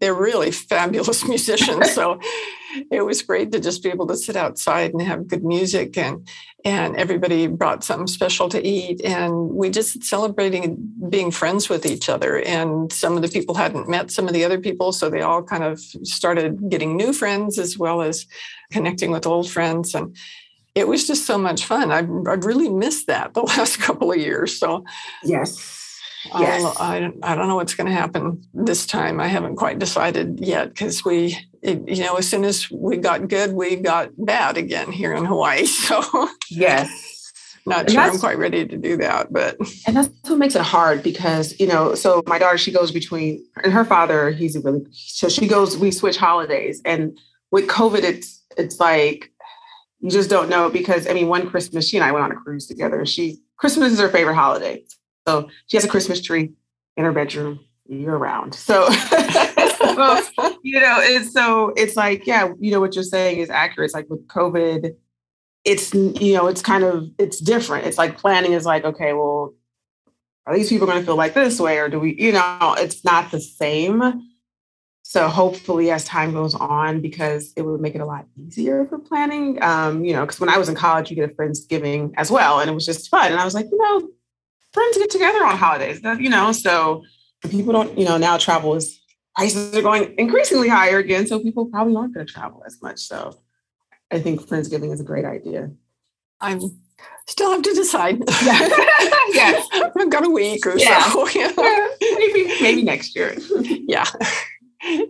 they're 0.00 0.14
really 0.14 0.50
fabulous 0.50 1.24
musicians. 1.28 1.92
so 1.92 2.20
it 2.90 3.02
was 3.02 3.22
great 3.22 3.52
to 3.52 3.60
just 3.60 3.82
be 3.82 3.88
able 3.88 4.06
to 4.06 4.16
sit 4.16 4.36
outside 4.36 4.92
and 4.92 5.02
have 5.02 5.28
good 5.28 5.44
music 5.44 5.96
and 5.96 6.26
and 6.64 6.96
everybody 6.96 7.46
brought 7.46 7.84
something 7.84 8.06
special 8.06 8.48
to 8.48 8.66
eat 8.66 9.04
and 9.04 9.50
we 9.50 9.70
just 9.70 10.02
celebrating 10.02 10.92
being 11.08 11.30
friends 11.30 11.68
with 11.68 11.84
each 11.84 12.08
other 12.08 12.38
and 12.40 12.92
some 12.92 13.16
of 13.16 13.22
the 13.22 13.28
people 13.28 13.54
hadn't 13.54 13.88
met 13.88 14.10
some 14.10 14.26
of 14.26 14.32
the 14.32 14.44
other 14.44 14.58
people 14.58 14.92
so 14.92 15.10
they 15.10 15.20
all 15.20 15.42
kind 15.42 15.64
of 15.64 15.78
started 15.80 16.70
getting 16.70 16.96
new 16.96 17.12
friends 17.12 17.58
as 17.58 17.78
well 17.78 18.02
as 18.02 18.26
connecting 18.70 19.10
with 19.10 19.26
old 19.26 19.48
friends 19.48 19.94
and 19.94 20.16
it 20.74 20.88
was 20.88 21.06
just 21.06 21.24
so 21.24 21.38
much 21.38 21.66
fun. 21.66 21.92
I, 21.92 21.98
I 21.98 22.34
really 22.34 22.68
missed 22.68 23.06
that 23.06 23.34
the 23.34 23.42
last 23.56 23.78
couple 23.78 24.10
of 24.10 24.18
years. 24.18 24.58
So 24.58 24.84
yes, 25.22 25.84
um, 26.32 26.42
Yes. 26.42 26.76
I, 26.78 27.12
I 27.22 27.34
don't 27.34 27.48
know 27.48 27.56
what's 27.56 27.74
going 27.74 27.88
to 27.88 27.92
happen 27.92 28.42
this 28.54 28.86
time. 28.86 29.20
I 29.20 29.28
haven't 29.28 29.56
quite 29.56 29.78
decided 29.78 30.40
yet 30.40 30.68
because 30.68 31.04
we, 31.04 31.36
it, 31.64 31.88
you 31.88 32.04
know, 32.04 32.16
as 32.16 32.28
soon 32.28 32.44
as 32.44 32.70
we 32.70 32.98
got 32.98 33.26
good, 33.28 33.52
we 33.54 33.76
got 33.76 34.10
bad 34.18 34.58
again 34.58 34.92
here 34.92 35.14
in 35.14 35.24
Hawaii. 35.24 35.66
So, 35.84 36.28
yes. 36.50 37.32
Not 37.66 37.90
sure 37.90 38.00
I'm 38.00 38.18
quite 38.18 38.36
ready 38.36 38.66
to 38.66 38.76
do 38.76 38.98
that, 38.98 39.32
but 39.32 39.56
and 39.86 39.96
that's 39.96 40.10
what 40.24 40.38
makes 40.38 40.54
it 40.54 40.60
hard 40.60 41.02
because 41.02 41.58
you 41.58 41.66
know. 41.66 41.94
So 41.94 42.22
my 42.26 42.38
daughter, 42.38 42.58
she 42.58 42.70
goes 42.70 42.92
between, 42.92 43.42
and 43.62 43.72
her 43.72 43.86
father, 43.86 44.30
he's 44.30 44.54
a 44.54 44.60
really 44.60 44.84
so 44.90 45.30
she 45.30 45.46
goes. 45.46 45.78
We 45.78 45.90
switch 45.90 46.18
holidays, 46.18 46.82
and 46.84 47.18
with 47.50 47.66
COVID, 47.68 48.02
it's 48.02 48.44
it's 48.58 48.80
like 48.80 49.32
you 50.00 50.10
just 50.10 50.28
don't 50.28 50.50
know 50.50 50.68
because 50.68 51.08
I 51.08 51.14
mean, 51.14 51.28
one 51.28 51.48
Christmas, 51.48 51.88
she 51.88 51.96
and 51.96 52.04
I 52.04 52.12
went 52.12 52.24
on 52.24 52.32
a 52.32 52.36
cruise 52.36 52.66
together. 52.66 53.06
She 53.06 53.38
Christmas 53.56 53.94
is 53.94 54.00
her 54.00 54.10
favorite 54.10 54.34
holiday, 54.34 54.84
so 55.26 55.48
she 55.66 55.78
has 55.78 55.84
a 55.84 55.88
Christmas 55.88 56.20
tree 56.20 56.52
in 56.98 57.04
her 57.04 57.12
bedroom 57.12 57.60
year 57.86 58.16
round. 58.16 58.54
So, 58.54 58.86
so, 59.86 60.58
you 60.62 60.80
know, 60.80 60.98
it's 61.00 61.32
so 61.32 61.72
it's 61.76 61.96
like, 61.96 62.26
yeah, 62.26 62.52
you 62.58 62.70
know, 62.70 62.80
what 62.80 62.94
you're 62.94 63.04
saying 63.04 63.38
is 63.38 63.50
accurate. 63.50 63.86
It's 63.86 63.94
like 63.94 64.08
with 64.08 64.26
COVID, 64.28 64.94
it's 65.64 65.94
you 65.94 66.34
know, 66.34 66.46
it's 66.46 66.62
kind 66.62 66.84
of 66.84 67.10
it's 67.18 67.40
different. 67.40 67.86
It's 67.86 67.98
like 67.98 68.18
planning 68.18 68.52
is 68.52 68.66
like, 68.66 68.84
okay, 68.84 69.12
well, 69.12 69.54
are 70.46 70.56
these 70.56 70.68
people 70.68 70.86
going 70.86 70.98
to 70.98 71.04
feel 71.04 71.16
like 71.16 71.34
this 71.34 71.58
way, 71.58 71.78
or 71.78 71.88
do 71.88 71.98
we, 71.98 72.14
you 72.18 72.32
know, 72.32 72.74
it's 72.78 73.04
not 73.04 73.30
the 73.30 73.40
same. 73.40 74.28
So 75.02 75.28
hopefully, 75.28 75.90
as 75.90 76.04
time 76.04 76.32
goes 76.32 76.54
on, 76.54 77.00
because 77.00 77.52
it 77.56 77.62
would 77.62 77.80
make 77.80 77.94
it 77.94 78.00
a 78.00 78.06
lot 78.06 78.26
easier 78.36 78.86
for 78.86 78.98
planning. 78.98 79.62
Um, 79.62 80.04
you 80.04 80.12
know, 80.12 80.22
because 80.22 80.40
when 80.40 80.48
I 80.48 80.58
was 80.58 80.68
in 80.68 80.74
college, 80.74 81.10
you 81.10 81.16
get 81.16 81.30
a 81.30 81.34
friendsgiving 81.34 82.12
as 82.16 82.30
well, 82.30 82.60
and 82.60 82.70
it 82.70 82.74
was 82.74 82.86
just 82.86 83.08
fun. 83.10 83.30
And 83.30 83.40
I 83.40 83.44
was 83.44 83.54
like, 83.54 83.66
you 83.70 83.78
know, 83.78 84.08
friends 84.72 84.98
get 84.98 85.10
together 85.10 85.44
on 85.44 85.56
holidays, 85.56 86.00
you 86.18 86.28
know, 86.28 86.52
so 86.52 87.02
people 87.48 87.72
don't, 87.72 87.96
you 87.98 88.04
know, 88.04 88.18
now 88.18 88.36
travel 88.36 88.74
is 88.74 89.00
prices 89.34 89.74
are 89.74 89.82
going 89.82 90.14
increasingly 90.18 90.68
higher 90.68 90.98
again. 90.98 91.26
So 91.26 91.40
people 91.40 91.66
probably 91.66 91.96
aren't 91.96 92.14
going 92.14 92.26
to 92.26 92.32
travel 92.32 92.62
as 92.66 92.80
much. 92.82 93.00
So 93.00 93.38
I 94.10 94.20
think 94.20 94.46
Friendsgiving 94.46 94.92
is 94.92 95.00
a 95.00 95.04
great 95.04 95.24
idea. 95.24 95.70
I'm 96.40 96.60
still 97.26 97.52
have 97.52 97.62
to 97.62 97.74
decide. 97.74 98.18
Yeah. 98.18 98.58
yes. 99.32 99.68
I've 99.72 100.10
got 100.10 100.26
a 100.26 100.30
week 100.30 100.66
or 100.66 100.76
yeah. 100.78 101.10
so. 101.10 101.28
Yeah. 101.34 101.52
maybe, 102.00 102.46
maybe 102.60 102.82
next 102.82 103.16
year. 103.16 103.34
yeah. 103.60 104.06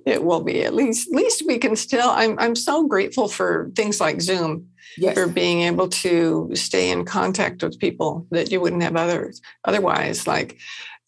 It 0.07 0.23
will 0.23 0.41
be 0.41 0.63
at 0.63 0.73
least, 0.73 1.09
at 1.09 1.17
least 1.17 1.43
we 1.47 1.59
can 1.59 1.75
still, 1.75 2.09
I'm, 2.09 2.39
I'm 2.39 2.55
so 2.55 2.87
grateful 2.87 3.27
for 3.27 3.73
things 3.75 4.01
like 4.01 4.21
Zoom 4.21 4.69
yes. 4.97 5.15
for 5.15 5.27
being 5.27 5.63
able 5.63 5.89
to 5.89 6.51
stay 6.55 6.91
in 6.91 7.05
contact 7.05 7.63
with 7.63 7.81
people 7.81 8.25
that 8.31 8.53
you 8.53 8.61
wouldn't 8.61 8.85
have 8.85 8.95
others 8.95 9.43
otherwise. 9.65 10.29
Like, 10.29 10.59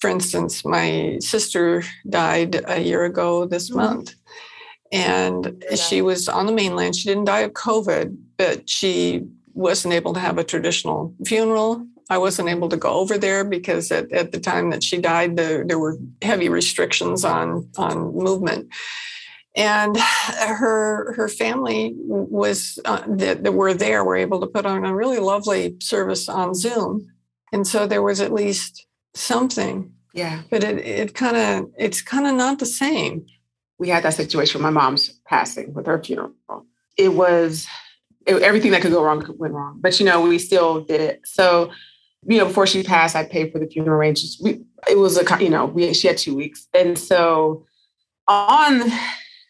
for 0.06 0.12
instance, 0.12 0.64
my 0.64 1.18
sister 1.20 1.82
died 2.08 2.62
a 2.68 2.80
year 2.80 3.04
ago 3.04 3.44
this 3.44 3.70
mm-hmm. 3.70 3.80
month. 3.80 4.14
And 4.92 5.64
yeah. 5.68 5.74
she 5.74 6.00
was 6.00 6.28
on 6.28 6.46
the 6.46 6.52
mainland. 6.52 6.94
She 6.94 7.08
didn't 7.08 7.24
die 7.24 7.40
of 7.40 7.54
COVID, 7.54 8.16
but 8.36 8.70
she 8.70 9.26
wasn't 9.54 9.94
able 9.94 10.14
to 10.14 10.20
have 10.20 10.38
a 10.38 10.44
traditional 10.44 11.12
funeral. 11.24 11.84
I 12.08 12.18
wasn't 12.18 12.50
able 12.50 12.68
to 12.68 12.76
go 12.76 12.90
over 12.90 13.18
there 13.18 13.42
because 13.42 13.90
at, 13.90 14.12
at 14.12 14.30
the 14.30 14.38
time 14.38 14.70
that 14.70 14.84
she 14.84 14.98
died, 14.98 15.36
the, 15.36 15.64
there 15.66 15.80
were 15.80 15.98
heavy 16.22 16.48
restrictions 16.48 17.24
on, 17.24 17.68
on 17.76 18.14
movement 18.14 18.70
and 19.56 19.96
her 19.96 21.14
her 21.14 21.28
family 21.28 21.94
was 21.96 22.78
uh, 22.84 23.02
that, 23.08 23.42
that 23.42 23.52
were 23.52 23.72
there 23.72 24.04
were 24.04 24.16
able 24.16 24.38
to 24.38 24.46
put 24.46 24.66
on 24.66 24.84
a 24.84 24.94
really 24.94 25.18
lovely 25.18 25.76
service 25.80 26.28
on 26.28 26.54
Zoom, 26.54 27.10
and 27.52 27.66
so 27.66 27.86
there 27.86 28.02
was 28.02 28.20
at 28.20 28.34
least 28.34 28.86
something. 29.14 29.95
Yeah, 30.16 30.40
but 30.50 30.64
it 30.64 30.78
it 30.78 31.14
kind 31.14 31.36
of 31.36 31.70
it's 31.78 32.00
kind 32.00 32.26
of 32.26 32.34
not 32.34 32.58
the 32.58 32.66
same. 32.66 33.26
We 33.78 33.90
had 33.90 34.02
that 34.04 34.14
situation 34.14 34.58
with 34.58 34.62
my 34.62 34.70
mom's 34.70 35.10
passing 35.26 35.74
with 35.74 35.84
her 35.84 36.02
funeral. 36.02 36.32
It 36.96 37.12
was 37.12 37.66
it, 38.26 38.40
everything 38.42 38.70
that 38.70 38.80
could 38.80 38.92
go 38.92 39.04
wrong 39.04 39.22
went 39.38 39.52
wrong, 39.52 39.78
but 39.78 40.00
you 40.00 40.06
know 40.06 40.22
we 40.22 40.38
still 40.38 40.80
did 40.80 41.02
it. 41.02 41.20
So 41.24 41.70
you 42.26 42.38
know 42.38 42.46
before 42.46 42.66
she 42.66 42.82
passed, 42.82 43.14
I 43.14 43.24
paid 43.24 43.52
for 43.52 43.58
the 43.58 43.66
funeral 43.66 43.98
arrangements. 43.98 44.40
We 44.42 44.64
it 44.88 44.96
was 44.96 45.18
a 45.18 45.44
you 45.44 45.50
know 45.50 45.66
we 45.66 45.92
she 45.92 46.08
had 46.08 46.16
two 46.16 46.34
weeks, 46.34 46.66
and 46.72 46.98
so 46.98 47.66
on 48.26 48.90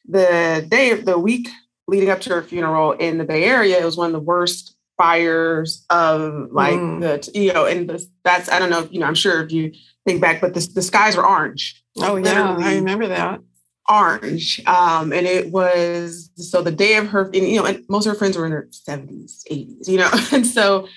the 0.05 0.66
day 0.68 0.90
of 0.90 1.05
the 1.05 1.16
week 1.16 1.48
leading 1.87 2.11
up 2.11 2.20
to 2.22 2.31
her 2.31 2.42
funeral 2.42 2.90
in 2.90 3.18
the 3.18 3.24
Bay 3.24 3.44
Area, 3.44 3.81
it 3.81 3.85
was 3.85 3.96
one 3.96 4.09
of 4.09 4.12
the 4.14 4.18
worst 4.18 4.76
fires 4.97 5.85
of 5.91 6.51
like 6.53 6.75
mm. 6.75 7.01
the 7.01 7.39
you 7.39 7.53
know, 7.53 7.67
and 7.67 7.89
the, 7.89 8.07
that's 8.25 8.49
I 8.51 8.59
don't 8.59 8.71
know, 8.71 8.89
you 8.91 9.01
know, 9.01 9.07
I'm 9.07 9.15
sure 9.15 9.43
if 9.43 9.53
you 9.53 9.73
think 10.05 10.21
back, 10.21 10.41
but 10.41 10.55
the, 10.55 10.69
the 10.75 10.83
skies 10.83 11.17
were 11.17 11.27
orange. 11.27 11.83
Oh 11.99 12.17
yeah, 12.17 12.57
I 12.59 12.75
remember 12.77 13.07
that 13.09 13.41
orange. 13.89 14.61
Um, 14.67 15.13
and 15.13 15.27
it 15.27 15.53
was 15.53 16.31
so 16.37 16.61
the 16.61 16.73
day 16.73 16.97
of 16.97 17.09
her, 17.09 17.27
and, 17.27 17.37
you 17.37 17.57
know, 17.57 17.67
and 17.67 17.85
most 17.89 18.07
of 18.07 18.13
her 18.13 18.19
friends 18.19 18.37
were 18.37 18.45
in 18.45 18.51
their 18.51 18.67
70s, 18.73 19.45
80s, 19.49 19.89
you 19.89 19.99
know, 19.99 20.11
and 20.33 20.45
so 20.47 20.89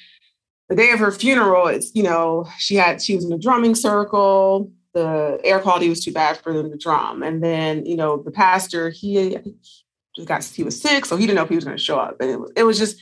the 0.70 0.76
day 0.76 0.92
of 0.92 1.00
her 1.00 1.12
funeral, 1.12 1.68
it's 1.68 1.94
you 1.96 2.04
know, 2.04 2.48
she 2.58 2.76
had 2.76 3.02
she 3.02 3.16
was 3.16 3.26
in 3.26 3.34
a 3.34 3.38
drumming 3.38 3.76
circle 3.76 4.72
the 4.94 5.40
air 5.44 5.60
quality 5.60 5.90
was 5.90 6.04
too 6.04 6.12
bad 6.12 6.38
for 6.38 6.54
them 6.54 6.72
to 6.72 6.78
drum. 6.78 7.24
And 7.24 7.44
then, 7.44 7.86
you 7.86 7.96
know, 7.96 8.22
the 8.22 8.32
pastor, 8.32 8.90
he 8.90 9.38
just 10.16 10.28
got 10.28 10.44
he 10.44 10.64
was 10.64 10.80
sick, 10.80 11.06
so 11.06 11.16
he 11.16 11.26
didn't 11.26 11.36
know 11.36 11.44
if 11.44 11.50
he 11.50 11.56
was 11.56 11.66
going 11.66 11.78
to 11.78 11.84
show 11.84 12.00
up. 12.00 12.20
And 12.20 12.30
it 12.30 12.40
was 12.40 12.52
it 12.56 12.64
was 12.64 12.78
just, 12.78 13.00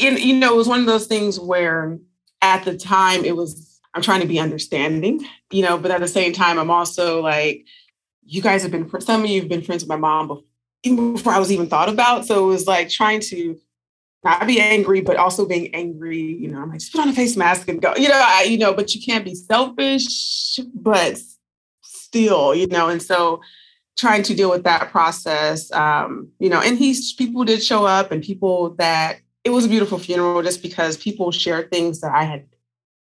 you 0.00 0.34
know, 0.34 0.52
it 0.52 0.56
was 0.56 0.68
one 0.68 0.80
of 0.80 0.86
those 0.86 1.06
things 1.06 1.38
where 1.38 1.98
at 2.42 2.64
the 2.64 2.76
time 2.76 3.24
it 3.24 3.36
was 3.36 3.80
I'm 3.94 4.02
trying 4.02 4.20
to 4.20 4.26
be 4.26 4.38
understanding, 4.38 5.24
you 5.50 5.62
know, 5.62 5.76
but 5.76 5.90
at 5.90 6.00
the 6.00 6.08
same 6.08 6.32
time 6.32 6.58
I'm 6.58 6.70
also 6.70 7.20
like, 7.20 7.66
you 8.24 8.40
guys 8.40 8.62
have 8.62 8.70
been 8.70 8.88
some 9.00 9.24
of 9.24 9.30
you 9.30 9.40
have 9.40 9.48
been 9.48 9.62
friends 9.62 9.82
with 9.82 9.88
my 9.88 9.96
mom 9.96 10.28
before, 10.28 10.44
even 10.84 11.14
before 11.14 11.32
I 11.32 11.38
was 11.38 11.50
even 11.50 11.68
thought 11.68 11.88
about. 11.88 12.26
So 12.26 12.44
it 12.44 12.46
was 12.46 12.66
like 12.66 12.88
trying 12.88 13.20
to 13.22 13.58
not 14.22 14.46
be 14.46 14.60
angry, 14.60 15.00
but 15.00 15.16
also 15.16 15.46
being 15.46 15.74
angry. 15.74 16.20
You 16.20 16.48
know, 16.48 16.60
I'm 16.60 16.70
like, 16.70 16.82
put 16.92 17.00
on 17.00 17.08
a 17.08 17.12
face 17.12 17.36
mask 17.36 17.68
and 17.68 17.82
go. 17.82 17.94
You 17.96 18.08
know, 18.08 18.22
I, 18.22 18.44
you 18.44 18.58
know, 18.58 18.72
but 18.72 18.94
you 18.94 19.02
can't 19.02 19.24
be 19.24 19.34
selfish, 19.34 20.58
but 20.74 21.18
still, 21.82 22.54
you 22.54 22.66
know. 22.66 22.88
And 22.88 23.02
so 23.02 23.40
trying 23.96 24.22
to 24.24 24.34
deal 24.34 24.50
with 24.50 24.64
that 24.64 24.90
process. 24.90 25.70
Um, 25.72 26.28
you 26.38 26.48
know, 26.48 26.60
and 26.60 26.78
he's 26.78 27.12
people 27.12 27.44
did 27.44 27.62
show 27.62 27.84
up 27.84 28.12
and 28.12 28.22
people 28.22 28.70
that 28.76 29.20
it 29.44 29.50
was 29.50 29.64
a 29.64 29.68
beautiful 29.68 29.98
funeral 29.98 30.42
just 30.42 30.62
because 30.62 30.96
people 30.96 31.30
shared 31.32 31.70
things 31.70 32.00
that 32.00 32.12
I 32.12 32.24
had 32.24 32.46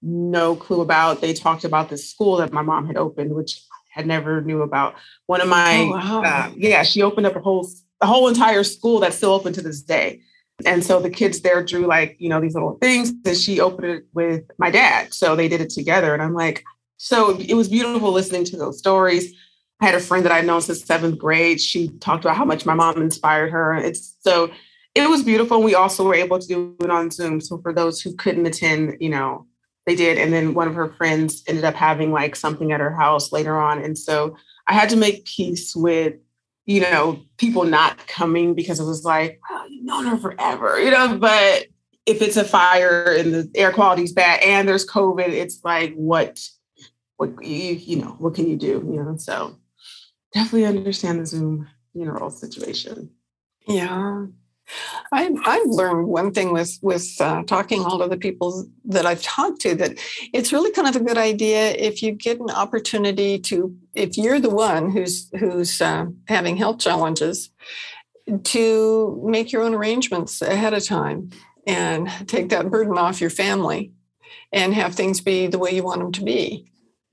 no 0.00 0.56
clue 0.56 0.80
about. 0.80 1.20
They 1.20 1.32
talked 1.32 1.64
about 1.64 1.88
the 1.88 1.98
school 1.98 2.36
that 2.38 2.52
my 2.52 2.62
mom 2.62 2.86
had 2.86 2.96
opened, 2.96 3.34
which 3.34 3.62
I 3.70 4.00
had 4.00 4.06
never 4.06 4.40
knew 4.40 4.62
about. 4.62 4.94
One 5.26 5.40
of 5.40 5.48
my, 5.48 5.78
oh, 5.78 5.90
wow. 5.90 6.22
uh, 6.22 6.52
yeah, 6.56 6.82
she 6.82 7.02
opened 7.02 7.26
up 7.26 7.36
a 7.36 7.40
whole, 7.40 7.68
a 8.00 8.06
whole 8.06 8.28
entire 8.28 8.64
school 8.64 9.00
that's 9.00 9.16
still 9.16 9.32
open 9.32 9.52
to 9.52 9.62
this 9.62 9.82
day. 9.82 10.22
And 10.64 10.84
so 10.84 11.00
the 11.00 11.10
kids 11.10 11.40
there 11.40 11.62
drew 11.62 11.86
like, 11.86 12.16
you 12.18 12.28
know, 12.28 12.40
these 12.40 12.54
little 12.54 12.78
things 12.80 13.12
and 13.24 13.36
she 13.36 13.60
opened 13.60 13.86
it 13.86 14.04
with 14.14 14.44
my 14.58 14.70
dad. 14.70 15.12
So 15.12 15.34
they 15.34 15.48
did 15.48 15.60
it 15.60 15.70
together. 15.70 16.12
And 16.14 16.22
I'm 16.22 16.34
like, 16.34 16.64
so 16.96 17.36
it 17.38 17.54
was 17.54 17.68
beautiful 17.68 18.12
listening 18.12 18.44
to 18.46 18.56
those 18.56 18.78
stories. 18.78 19.34
I 19.80 19.86
had 19.86 19.94
a 19.96 20.00
friend 20.00 20.24
that 20.24 20.30
I'd 20.30 20.46
known 20.46 20.60
since 20.60 20.84
seventh 20.84 21.18
grade. 21.18 21.60
She 21.60 21.88
talked 21.98 22.24
about 22.24 22.36
how 22.36 22.44
much 22.44 22.64
my 22.64 22.74
mom 22.74 23.02
inspired 23.02 23.50
her. 23.50 23.74
It's 23.74 24.16
so 24.20 24.50
it 24.94 25.08
was 25.08 25.22
beautiful. 25.22 25.62
We 25.62 25.74
also 25.74 26.04
were 26.04 26.14
able 26.14 26.38
to 26.38 26.46
do 26.46 26.76
it 26.80 26.90
on 26.90 27.10
Zoom. 27.10 27.40
So 27.40 27.58
for 27.58 27.72
those 27.72 28.00
who 28.00 28.14
couldn't 28.14 28.46
attend, 28.46 28.98
you 29.00 29.08
know, 29.08 29.46
they 29.86 29.94
did. 29.94 30.18
And 30.18 30.32
then 30.32 30.54
one 30.54 30.68
of 30.68 30.74
her 30.74 30.88
friends 30.88 31.42
ended 31.48 31.64
up 31.64 31.74
having 31.74 32.12
like 32.12 32.36
something 32.36 32.72
at 32.72 32.80
her 32.80 32.94
house 32.94 33.32
later 33.32 33.58
on. 33.58 33.82
And 33.82 33.98
so 33.98 34.36
I 34.66 34.74
had 34.74 34.88
to 34.90 34.96
make 34.96 35.24
peace 35.24 35.74
with, 35.74 36.14
you 36.66 36.80
know, 36.80 37.20
people 37.38 37.64
not 37.64 38.06
coming 38.06 38.54
because 38.54 38.78
it 38.78 38.84
was 38.84 39.04
like, 39.04 39.40
well, 39.50 39.68
you've 39.68 39.84
known 39.84 40.06
her 40.06 40.16
forever, 40.16 40.80
you 40.80 40.90
know, 40.90 41.18
but 41.18 41.66
if 42.06 42.20
it's 42.22 42.36
a 42.36 42.44
fire 42.44 43.16
and 43.18 43.34
the 43.34 43.50
air 43.54 43.72
quality 43.72 44.02
is 44.02 44.12
bad 44.12 44.40
and 44.42 44.68
there's 44.68 44.86
COVID, 44.86 45.28
it's 45.28 45.60
like, 45.64 45.94
what, 45.94 46.40
what 47.16 47.30
you, 47.44 47.74
you 47.74 47.96
know, 47.96 48.14
what 48.18 48.34
can 48.34 48.48
you 48.48 48.56
do? 48.56 48.84
You 48.88 49.02
know, 49.02 49.16
so 49.16 49.56
definitely 50.32 50.66
understand 50.66 51.20
the 51.20 51.26
Zoom 51.26 51.68
funeral 51.92 52.30
situation. 52.30 53.10
Yeah. 53.66 54.26
I, 55.12 55.30
I've 55.44 55.66
learned 55.66 56.08
one 56.08 56.32
thing 56.32 56.52
with 56.52 56.78
with 56.82 57.06
uh, 57.20 57.42
talking 57.44 57.84
all 57.84 58.02
of 58.02 58.10
the 58.10 58.16
people 58.16 58.66
that 58.86 59.06
I've 59.06 59.22
talked 59.22 59.60
to 59.62 59.74
that 59.76 59.98
it's 60.32 60.52
really 60.52 60.72
kind 60.72 60.88
of 60.88 60.96
a 60.96 61.04
good 61.04 61.18
idea 61.18 61.70
if 61.72 62.02
you 62.02 62.12
get 62.12 62.40
an 62.40 62.50
opportunity 62.50 63.38
to 63.40 63.76
if 63.94 64.16
you're 64.16 64.40
the 64.40 64.50
one 64.50 64.90
who's 64.90 65.30
who's 65.38 65.80
uh, 65.80 66.06
having 66.28 66.56
health 66.56 66.78
challenges 66.78 67.50
to 68.44 69.20
make 69.24 69.52
your 69.52 69.62
own 69.62 69.74
arrangements 69.74 70.42
ahead 70.42 70.74
of 70.74 70.84
time 70.84 71.30
and 71.66 72.08
take 72.26 72.48
that 72.50 72.70
burden 72.70 72.96
off 72.96 73.20
your 73.20 73.30
family 73.30 73.92
and 74.52 74.74
have 74.74 74.94
things 74.94 75.20
be 75.20 75.46
the 75.46 75.58
way 75.58 75.74
you 75.74 75.82
want 75.82 76.00
them 76.00 76.12
to 76.12 76.22
be. 76.22 76.66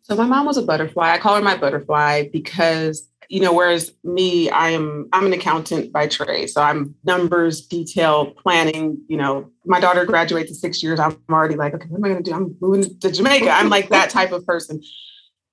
So 0.04 0.16
my 0.16 0.26
mom 0.26 0.46
was 0.46 0.58
a 0.58 0.64
butterfly. 0.64 1.12
I 1.12 1.18
call 1.18 1.36
her 1.36 1.42
my 1.42 1.58
butterfly 1.58 2.30
because 2.32 3.09
you 3.30 3.40
know, 3.40 3.54
whereas 3.54 3.94
me, 4.04 4.50
I 4.50 4.72
am 4.72 5.08
I'm 5.14 5.28
an 5.28 5.34
accountant 5.34 5.94
by 5.94 6.08
trade. 6.08 6.50
So 6.50 6.62
I'm 6.62 6.96
numbers, 7.04 7.62
detail, 7.66 8.32
planning, 8.32 8.98
you 9.08 9.18
know, 9.18 9.52
my 9.66 9.80
daughter 9.80 10.04
graduates 10.04 10.50
in 10.50 10.56
six 10.56 10.82
years. 10.82 11.00
I'm 11.00 11.16
already 11.30 11.56
like, 11.56 11.76
okay, 11.76 11.88
what 11.90 12.00
am 12.00 12.06
I 12.06 12.10
gonna 12.10 12.24
do? 12.24 12.34
I'm 12.34 12.58
moving 12.60 13.00
to 13.00 13.12
Jamaica. 13.12 13.52
I'm 13.52 13.70
like 13.70 13.90
that 13.90 14.10
type 14.10 14.32
of 14.32 14.46
person. 14.48 14.82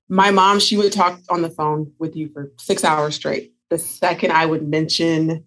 My 0.08 0.30
mom, 0.30 0.58
she 0.58 0.78
would 0.78 0.92
talk 0.92 1.20
on 1.28 1.42
the 1.42 1.50
phone 1.50 1.92
with 1.98 2.16
you 2.16 2.30
for 2.32 2.50
six 2.58 2.82
hours 2.82 3.14
straight. 3.14 3.52
The 3.68 3.78
second 3.78 4.32
I 4.32 4.46
would 4.46 4.66
mention, 4.66 5.44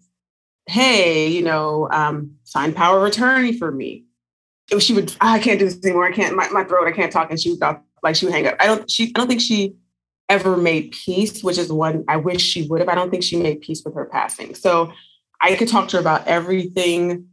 hey, 0.66 1.26
you 1.26 1.42
know, 1.42 1.88
um, 1.90 2.36
sign 2.44 2.72
power 2.72 2.98
of 2.98 3.12
attorney 3.12 3.58
for 3.58 3.72
me. 3.72 4.04
She 4.78 4.92
would, 4.92 5.16
I 5.20 5.40
can't 5.40 5.58
do 5.58 5.64
this 5.64 5.84
anymore. 5.84 6.06
I 6.06 6.12
can't, 6.12 6.36
my, 6.36 6.48
my 6.50 6.62
throat, 6.62 6.86
I 6.86 6.92
can't 6.92 7.10
talk. 7.10 7.30
And 7.30 7.40
she 7.40 7.50
would 7.50 7.60
like 8.04 8.14
she 8.14 8.26
would 8.26 8.34
hang 8.34 8.46
up. 8.46 8.56
I 8.60 8.66
don't, 8.66 8.88
she, 8.88 9.10
I 9.16 9.18
don't 9.18 9.26
think 9.26 9.40
she 9.40 9.74
ever 10.30 10.56
made 10.56 10.92
peace, 10.92 11.42
which 11.42 11.58
is 11.58 11.70
one 11.70 12.04
I 12.08 12.16
wish 12.16 12.40
she 12.40 12.66
would 12.68 12.80
have. 12.80 12.88
I 12.88 12.94
don't 12.94 13.10
think 13.10 13.24
she 13.24 13.36
made 13.36 13.60
peace 13.60 13.82
with 13.84 13.94
her 13.94 14.06
passing. 14.06 14.54
So 14.54 14.92
I 15.42 15.56
could 15.56 15.68
talk 15.68 15.88
to 15.88 15.96
her 15.96 16.00
about 16.00 16.26
everything. 16.26 17.26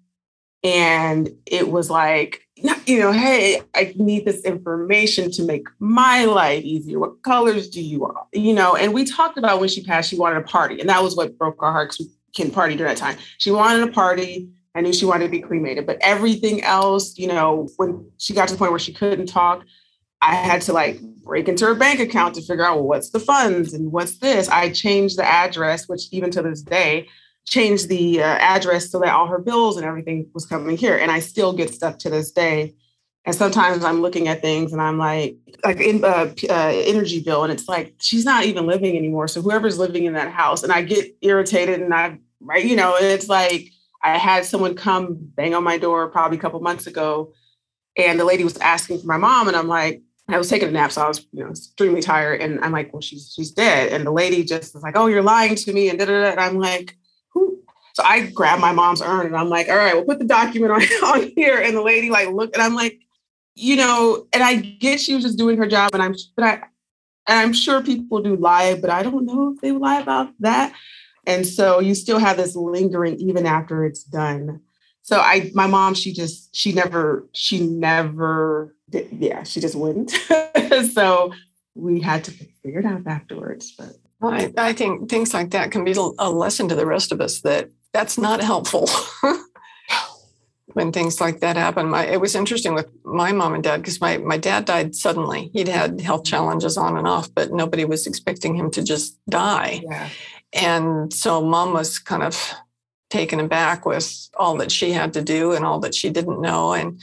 And 0.63 1.29
it 1.45 1.69
was 1.69 1.89
like, 1.89 2.41
you 2.57 2.99
know, 2.99 3.11
hey, 3.11 3.61
I 3.75 3.93
need 3.95 4.25
this 4.25 4.41
information 4.41 5.31
to 5.31 5.43
make 5.43 5.67
my 5.79 6.25
life 6.25 6.63
easier. 6.63 6.99
What 6.99 7.21
colors 7.21 7.69
do 7.69 7.81
you 7.81 7.99
want? 7.99 8.17
You 8.33 8.53
know, 8.53 8.75
and 8.75 8.93
we 8.93 9.05
talked 9.05 9.37
about 9.37 9.59
when 9.59 9.69
she 9.69 9.83
passed, 9.83 10.09
she 10.09 10.17
wanted 10.17 10.37
a 10.37 10.41
party. 10.41 10.79
And 10.81 10.89
that 10.89 11.03
was 11.03 11.15
what 11.15 11.37
broke 11.37 11.61
our 11.61 11.71
hearts. 11.71 11.99
we 11.99 12.07
couldn't 12.35 12.53
party 12.53 12.75
during 12.75 12.93
that 12.93 12.99
time. 12.99 13.17
She 13.37 13.51
wanted 13.51 13.87
a 13.87 13.91
party. 13.91 14.49
I 14.73 14.81
knew 14.81 14.93
she 14.93 15.05
wanted 15.05 15.25
to 15.25 15.31
be 15.31 15.39
cremated, 15.39 15.87
but 15.87 15.97
everything 16.01 16.63
else, 16.63 17.17
you 17.17 17.27
know, 17.27 17.67
when 17.77 18.11
she 18.17 18.33
got 18.33 18.47
to 18.47 18.53
the 18.53 18.59
point 18.59 18.71
where 18.71 18.79
she 18.79 18.93
couldn't 18.93 19.25
talk, 19.25 19.63
I 20.21 20.35
had 20.35 20.61
to 20.63 20.73
like 20.73 20.99
break 21.23 21.47
into 21.47 21.65
her 21.65 21.75
bank 21.75 21.99
account 21.99 22.35
to 22.35 22.41
figure 22.41 22.65
out 22.65 22.77
well, 22.77 22.87
what's 22.87 23.11
the 23.11 23.19
funds 23.19 23.73
and 23.73 23.91
what's 23.91 24.17
this. 24.19 24.49
I 24.49 24.71
changed 24.71 25.17
the 25.17 25.25
address, 25.25 25.87
which 25.87 26.03
even 26.11 26.31
to 26.31 26.41
this 26.41 26.61
day, 26.61 27.07
changed 27.45 27.87
the 27.87 28.21
uh, 28.21 28.25
address 28.25 28.91
so 28.91 28.99
that 28.99 29.13
all 29.13 29.27
her 29.27 29.39
bills 29.39 29.77
and 29.77 29.85
everything 29.85 30.29
was 30.33 30.45
coming 30.45 30.75
here. 30.77 30.97
And 30.97 31.11
I 31.11 31.19
still 31.19 31.53
get 31.53 31.73
stuff 31.73 31.97
to 31.99 32.09
this 32.09 32.31
day. 32.31 32.75
And 33.25 33.35
sometimes 33.35 33.83
I'm 33.83 34.01
looking 34.01 34.27
at 34.29 34.41
things 34.41 34.71
and 34.71 34.81
I'm 34.81 34.97
like, 34.97 35.37
like 35.63 35.79
in 35.81 36.03
uh, 36.03 36.33
uh, 36.49 36.71
energy 36.85 37.21
bill, 37.21 37.43
and 37.43 37.51
it's 37.51 37.67
like 37.67 37.95
she's 37.99 38.23
not 38.23 38.45
even 38.45 38.65
living 38.65 38.95
anymore. 38.95 39.27
So 39.27 39.41
whoever's 39.41 39.77
living 39.77 40.05
in 40.05 40.13
that 40.13 40.31
house, 40.31 40.63
and 40.63 40.71
I 40.71 40.81
get 40.81 41.15
irritated, 41.21 41.81
and 41.81 41.93
I, 41.93 42.19
right, 42.39 42.63
you 42.63 42.77
know, 42.77 42.95
it's 42.95 43.27
like 43.27 43.69
I 44.01 44.17
had 44.17 44.45
someone 44.45 44.75
come 44.75 45.17
bang 45.19 45.53
on 45.53 45.63
my 45.63 45.77
door 45.77 46.07
probably 46.07 46.37
a 46.37 46.41
couple 46.41 46.61
months 46.61 46.87
ago, 46.87 47.33
and 47.97 48.17
the 48.17 48.23
lady 48.23 48.45
was 48.45 48.57
asking 48.59 49.01
for 49.01 49.07
my 49.07 49.17
mom, 49.17 49.49
and 49.49 49.57
I'm 49.57 49.67
like, 49.67 50.01
I 50.29 50.37
was 50.37 50.49
taking 50.49 50.67
a 50.67 50.71
nap, 50.71 50.91
so 50.91 51.01
I 51.01 51.07
was, 51.07 51.25
you 51.31 51.43
know, 51.43 51.51
extremely 51.51 52.01
tired. 52.01 52.41
And 52.41 52.59
I'm 52.63 52.71
like, 52.71 52.91
well, 52.91 53.01
she's 53.01 53.33
she's 53.33 53.51
dead. 53.51 53.93
And 53.93 54.05
the 54.05 54.11
lady 54.11 54.43
just 54.43 54.73
was 54.73 54.83
like, 54.83 54.97
oh, 54.97 55.07
you're 55.07 55.21
lying 55.21 55.55
to 55.55 55.73
me, 55.73 55.89
and 55.89 55.97
da 55.97 56.05
da 56.05 56.21
da. 56.21 56.31
And 56.31 56.39
I'm 56.39 56.57
like, 56.57 56.97
who? 57.29 57.59
So 57.93 58.03
I 58.03 58.27
grabbed 58.27 58.61
my 58.61 58.73
mom's 58.73 59.01
urn 59.01 59.25
and 59.25 59.35
I'm 59.35 59.49
like, 59.49 59.69
all 59.69 59.77
right, 59.77 59.95
we'll 59.95 60.05
put 60.05 60.19
the 60.19 60.25
document 60.25 60.71
on, 60.71 60.81
on 61.05 61.31
here. 61.35 61.59
And 61.59 61.75
the 61.75 61.81
lady 61.81 62.09
like 62.09 62.29
looked, 62.29 62.55
and 62.55 62.61
I'm 62.61 62.75
like, 62.75 62.99
you 63.55 63.75
know, 63.75 64.27
and 64.33 64.43
I 64.43 64.55
get 64.55 64.99
she 64.99 65.15
was 65.15 65.23
just 65.23 65.37
doing 65.37 65.57
her 65.57 65.67
job, 65.67 65.91
and 65.93 66.03
I'm 66.03 66.15
but 66.35 66.45
I 66.45 66.53
and 67.27 67.39
I'm 67.39 67.53
sure 67.53 67.81
people 67.81 68.21
do 68.21 68.35
lie, 68.35 68.75
but 68.79 68.89
I 68.89 69.03
don't 69.03 69.25
know 69.25 69.53
if 69.53 69.61
they 69.61 69.71
lie 69.71 69.99
about 69.99 70.33
that. 70.39 70.73
And 71.25 71.45
so 71.45 71.79
you 71.79 71.93
still 71.93 72.19
have 72.19 72.37
this 72.37 72.55
lingering 72.55 73.17
even 73.17 73.45
after 73.45 73.85
it's 73.85 74.03
done. 74.03 74.61
So 75.01 75.19
I 75.19 75.51
my 75.53 75.67
mom, 75.67 75.93
she 75.93 76.13
just 76.13 76.55
she 76.55 76.71
never, 76.71 77.27
she 77.33 77.59
never 77.59 78.73
yeah, 78.91 79.43
she 79.43 79.59
just 79.59 79.75
wouldn't. 79.75 80.11
so 80.93 81.33
we 81.75 82.01
had 82.01 82.23
to 82.25 82.31
figure 82.31 82.79
it 82.79 82.85
out 82.85 83.05
afterwards. 83.05 83.73
But 83.77 83.97
I, 84.21 84.53
I 84.57 84.73
think 84.73 85.09
things 85.09 85.33
like 85.33 85.51
that 85.51 85.71
can 85.71 85.83
be 85.83 85.93
a 85.93 86.29
lesson 86.29 86.67
to 86.69 86.75
the 86.75 86.85
rest 86.85 87.11
of 87.11 87.21
us 87.21 87.41
that 87.41 87.69
that's 87.93 88.17
not 88.17 88.41
helpful. 88.41 88.89
when 90.77 90.91
things 90.91 91.19
like 91.19 91.39
that 91.39 91.55
happen. 91.55 91.89
My, 91.89 92.05
it 92.05 92.21
was 92.21 92.35
interesting 92.35 92.75
with 92.75 92.87
my 93.03 93.31
mom 93.31 93.55
and 93.55 93.63
dad 93.63 93.77
because 93.77 93.99
my, 93.99 94.17
my 94.17 94.37
dad 94.37 94.65
died 94.65 94.93
suddenly. 94.93 95.49
He'd 95.51 95.67
had 95.67 95.99
health 95.99 96.23
challenges 96.23 96.77
on 96.77 96.97
and 96.97 97.07
off, 97.07 97.33
but 97.33 97.51
nobody 97.51 97.83
was 97.83 98.05
expecting 98.05 98.55
him 98.55 98.69
to 98.71 98.83
just 98.83 99.17
die. 99.27 99.81
Yeah. 99.83 100.09
And 100.53 101.11
so 101.11 101.41
mom 101.41 101.73
was 101.73 101.97
kind 101.97 102.21
of 102.21 102.53
taken 103.09 103.39
aback 103.39 103.87
with 103.87 104.29
all 104.35 104.55
that 104.57 104.71
she 104.71 104.91
had 104.91 105.13
to 105.13 105.21
do 105.23 105.53
and 105.53 105.65
all 105.65 105.79
that 105.79 105.95
she 105.95 106.11
didn't 106.11 106.41
know. 106.41 106.73
And 106.73 107.01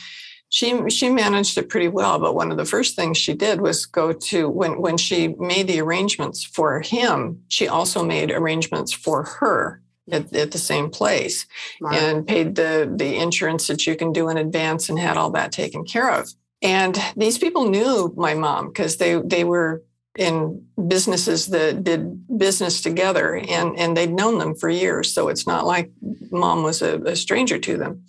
she 0.55 0.89
she 0.89 1.11
managed 1.11 1.59
it 1.59 1.69
pretty 1.69 1.89
well 1.89 2.19
but 2.19 2.37
one 2.37 2.53
of 2.53 2.57
the 2.57 2.65
first 2.65 2.95
things 2.95 3.19
she 3.19 3.35
did 3.35 3.61
was 3.61 3.87
go 3.87 4.13
to 4.13 4.49
when 4.49 4.81
when 4.81 4.97
she 4.97 5.29
made 5.39 5.67
the 5.67 5.81
arrangements 5.81 6.45
for 6.45 6.81
him 6.81 7.43
she 7.49 7.67
also 7.67 8.05
made 8.05 8.31
arrangements 8.31 8.93
for 8.93 9.25
her 9.25 9.83
at, 10.11 10.35
at 10.35 10.53
the 10.53 10.59
same 10.59 10.91
place 10.91 11.47
and 11.93 12.27
paid 12.27 12.55
the 12.55 12.93
the 12.95 13.17
insurance 13.17 13.67
that 13.67 13.87
you 13.87 13.97
can 13.97 14.13
do 14.13 14.29
in 14.29 14.37
advance 14.37 14.89
and 14.89 14.99
had 14.99 15.17
all 15.17 15.31
that 15.31 15.53
taken 15.53 15.85
care 15.85 16.11
of. 16.11 16.29
And 16.63 16.99
these 17.17 17.39
people 17.39 17.69
knew 17.69 18.13
my 18.17 18.35
mom 18.35 18.69
because 18.69 18.97
they 18.97 19.21
they 19.21 19.45
were 19.45 19.83
in 20.17 20.65
businesses 20.87 21.47
that 21.47 21.83
did 21.83 22.39
business 22.39 22.81
together 22.81 23.35
and 23.35 23.79
and 23.79 23.97
they'd 23.97 24.13
known 24.13 24.39
them 24.39 24.55
for 24.55 24.71
years 24.71 25.13
so 25.13 25.27
it's 25.27 25.45
not 25.45 25.67
like 25.67 25.91
mom 26.31 26.63
was 26.63 26.83
a, 26.83 27.01
a 27.01 27.17
stranger 27.17 27.59
to 27.59 27.77
them 27.77 28.05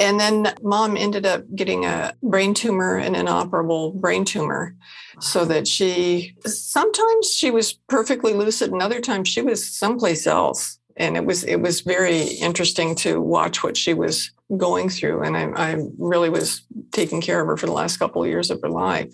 and 0.00 0.18
then 0.18 0.54
mom 0.62 0.96
ended 0.96 1.26
up 1.26 1.44
getting 1.54 1.84
a 1.84 2.14
brain 2.22 2.54
tumor, 2.54 2.96
an 2.96 3.14
inoperable 3.14 3.92
brain 3.92 4.24
tumor, 4.24 4.74
so 5.20 5.44
that 5.44 5.68
she 5.68 6.34
sometimes 6.46 7.30
she 7.32 7.50
was 7.50 7.74
perfectly 7.88 8.32
lucid, 8.32 8.72
and 8.72 8.82
other 8.82 9.00
times 9.00 9.28
she 9.28 9.42
was 9.42 9.64
someplace 9.64 10.26
else. 10.26 10.78
And 10.96 11.16
it 11.16 11.24
was 11.24 11.44
it 11.44 11.60
was 11.60 11.82
very 11.82 12.22
interesting 12.22 12.94
to 12.96 13.20
watch 13.20 13.62
what 13.62 13.76
she 13.76 13.94
was 13.94 14.32
going 14.56 14.88
through. 14.88 15.22
And 15.22 15.36
I, 15.36 15.72
I 15.72 15.76
really 15.98 16.30
was 16.30 16.62
taking 16.92 17.20
care 17.20 17.40
of 17.40 17.46
her 17.46 17.56
for 17.56 17.66
the 17.66 17.72
last 17.72 17.98
couple 17.98 18.22
of 18.22 18.28
years 18.28 18.50
of 18.50 18.60
her 18.62 18.70
life, 18.70 19.12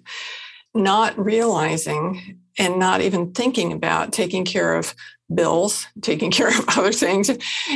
not 0.73 1.19
realizing 1.19 2.39
and 2.59 2.79
not 2.79 3.03
even 3.03 3.33
thinking 3.33 3.73
about 3.73 4.13
taking 4.13 4.45
care 4.45 4.77
of 4.77 4.95
bills, 5.35 5.87
taking 6.03 6.31
care 6.39 6.49
of 6.49 6.65
other 6.77 6.93
things. 6.93 7.31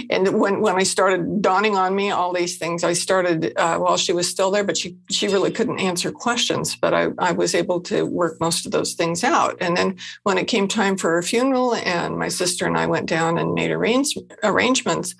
And 0.08 0.40
when, 0.40 0.60
when 0.60 0.76
I 0.76 0.82
started 0.82 1.42
dawning 1.42 1.76
on 1.76 1.94
me 1.94 2.10
all 2.10 2.32
these 2.32 2.58
things, 2.58 2.84
I 2.84 2.92
started 2.92 3.52
uh, 3.56 3.78
while 3.78 3.96
she 3.96 4.12
was 4.12 4.28
still 4.28 4.50
there, 4.50 4.64
but 4.64 4.76
she, 4.76 4.96
she 5.10 5.28
really 5.28 5.50
couldn't 5.50 5.80
answer 5.80 6.12
questions. 6.12 6.76
But 6.76 6.94
I, 6.94 7.08
I 7.18 7.32
was 7.32 7.54
able 7.54 7.80
to 7.82 8.04
work 8.04 8.40
most 8.40 8.66
of 8.66 8.72
those 8.72 8.94
things 8.94 9.24
out. 9.24 9.56
And 9.60 9.76
then 9.76 9.96
when 10.22 10.38
it 10.38 10.46
came 10.46 10.68
time 10.68 10.96
for 10.96 11.10
her 11.10 11.22
funeral, 11.22 11.74
and 11.74 12.18
my 12.18 12.28
sister 12.28 12.66
and 12.66 12.76
I 12.76 12.86
went 12.86 13.08
down 13.08 13.38
and 13.38 13.54
made 13.54 13.70
arrange, 13.70 14.16
arrangements, 14.42 15.14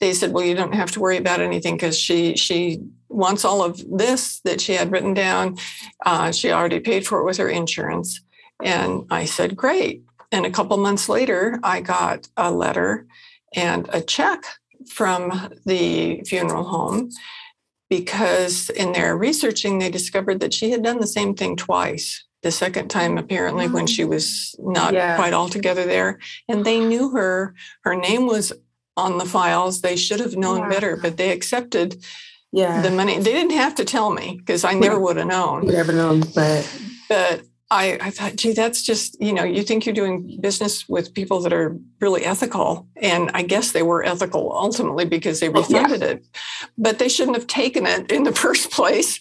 they 0.00 0.12
said, 0.12 0.32
"Well, 0.32 0.44
you 0.44 0.54
don't 0.54 0.74
have 0.74 0.90
to 0.92 1.00
worry 1.00 1.16
about 1.16 1.40
anything 1.40 1.74
because 1.74 1.98
she 1.98 2.36
she 2.36 2.80
wants 3.08 3.44
all 3.44 3.62
of 3.62 3.82
this 3.96 4.40
that 4.40 4.60
she 4.60 4.74
had 4.74 4.90
written 4.90 5.14
down. 5.14 5.56
Uh, 6.04 6.32
she 6.32 6.50
already 6.50 6.80
paid 6.80 7.06
for 7.06 7.20
it 7.20 7.24
with 7.24 7.38
her 7.38 7.48
insurance." 7.48 8.20
And 8.62 9.06
I 9.10 9.24
said, 9.24 9.56
"Great." 9.56 10.02
And 10.32 10.44
a 10.44 10.50
couple 10.50 10.76
months 10.76 11.08
later, 11.08 11.58
I 11.62 11.80
got 11.80 12.28
a 12.36 12.50
letter 12.50 13.06
and 13.54 13.88
a 13.92 14.00
check 14.00 14.44
from 14.88 15.50
the 15.64 16.22
funeral 16.24 16.64
home 16.64 17.10
because 17.88 18.70
in 18.70 18.92
their 18.92 19.16
researching, 19.16 19.78
they 19.78 19.90
discovered 19.90 20.40
that 20.40 20.54
she 20.54 20.70
had 20.70 20.82
done 20.82 21.00
the 21.00 21.06
same 21.06 21.34
thing 21.34 21.56
twice. 21.56 22.24
The 22.42 22.50
second 22.50 22.88
time, 22.88 23.18
apparently, 23.18 23.68
when 23.68 23.86
she 23.86 24.02
mm. 24.02 24.08
was 24.08 24.54
not 24.58 24.92
yeah. 24.92 25.16
quite 25.16 25.32
altogether 25.32 25.84
there. 25.84 26.18
And 26.48 26.64
they 26.64 26.80
knew 26.80 27.10
her. 27.10 27.54
Her 27.82 27.96
name 27.96 28.26
was 28.26 28.52
on 28.96 29.18
the 29.18 29.24
files. 29.24 29.80
They 29.80 29.96
should 29.96 30.20
have 30.20 30.36
known 30.36 30.60
yeah. 30.60 30.68
better, 30.68 30.96
but 30.96 31.16
they 31.16 31.30
accepted 31.30 32.04
yeah. 32.52 32.82
the 32.82 32.90
money. 32.90 33.18
They 33.18 33.32
didn't 33.32 33.56
have 33.56 33.74
to 33.76 33.84
tell 33.84 34.10
me 34.10 34.36
because 34.36 34.64
I 34.64 34.74
never 34.74 34.98
would 34.98 35.16
have 35.16 35.26
known. 35.26 35.66
Never 35.66 35.92
known, 35.92 36.20
but 36.34 36.80
but 37.08 37.42
I, 37.70 37.98
I 38.00 38.10
thought, 38.10 38.36
gee, 38.36 38.52
that's 38.52 38.82
just, 38.82 39.20
you 39.20 39.32
know, 39.32 39.42
you 39.42 39.62
think 39.62 39.86
you're 39.86 39.94
doing 39.94 40.38
business 40.40 40.88
with 40.88 41.12
people 41.14 41.40
that 41.40 41.52
are 41.52 41.76
really 42.00 42.24
ethical. 42.24 42.86
And 42.96 43.30
I 43.34 43.42
guess 43.42 43.72
they 43.72 43.82
were 43.82 44.04
ethical 44.04 44.52
ultimately 44.52 45.04
because 45.04 45.40
they 45.40 45.48
refunded 45.48 46.00
yeah. 46.00 46.08
it. 46.08 46.26
But 46.78 47.00
they 47.00 47.08
shouldn't 47.08 47.36
have 47.36 47.48
taken 47.48 47.84
it 47.86 48.12
in 48.12 48.22
the 48.22 48.32
first 48.44 48.70
place. 48.70 49.20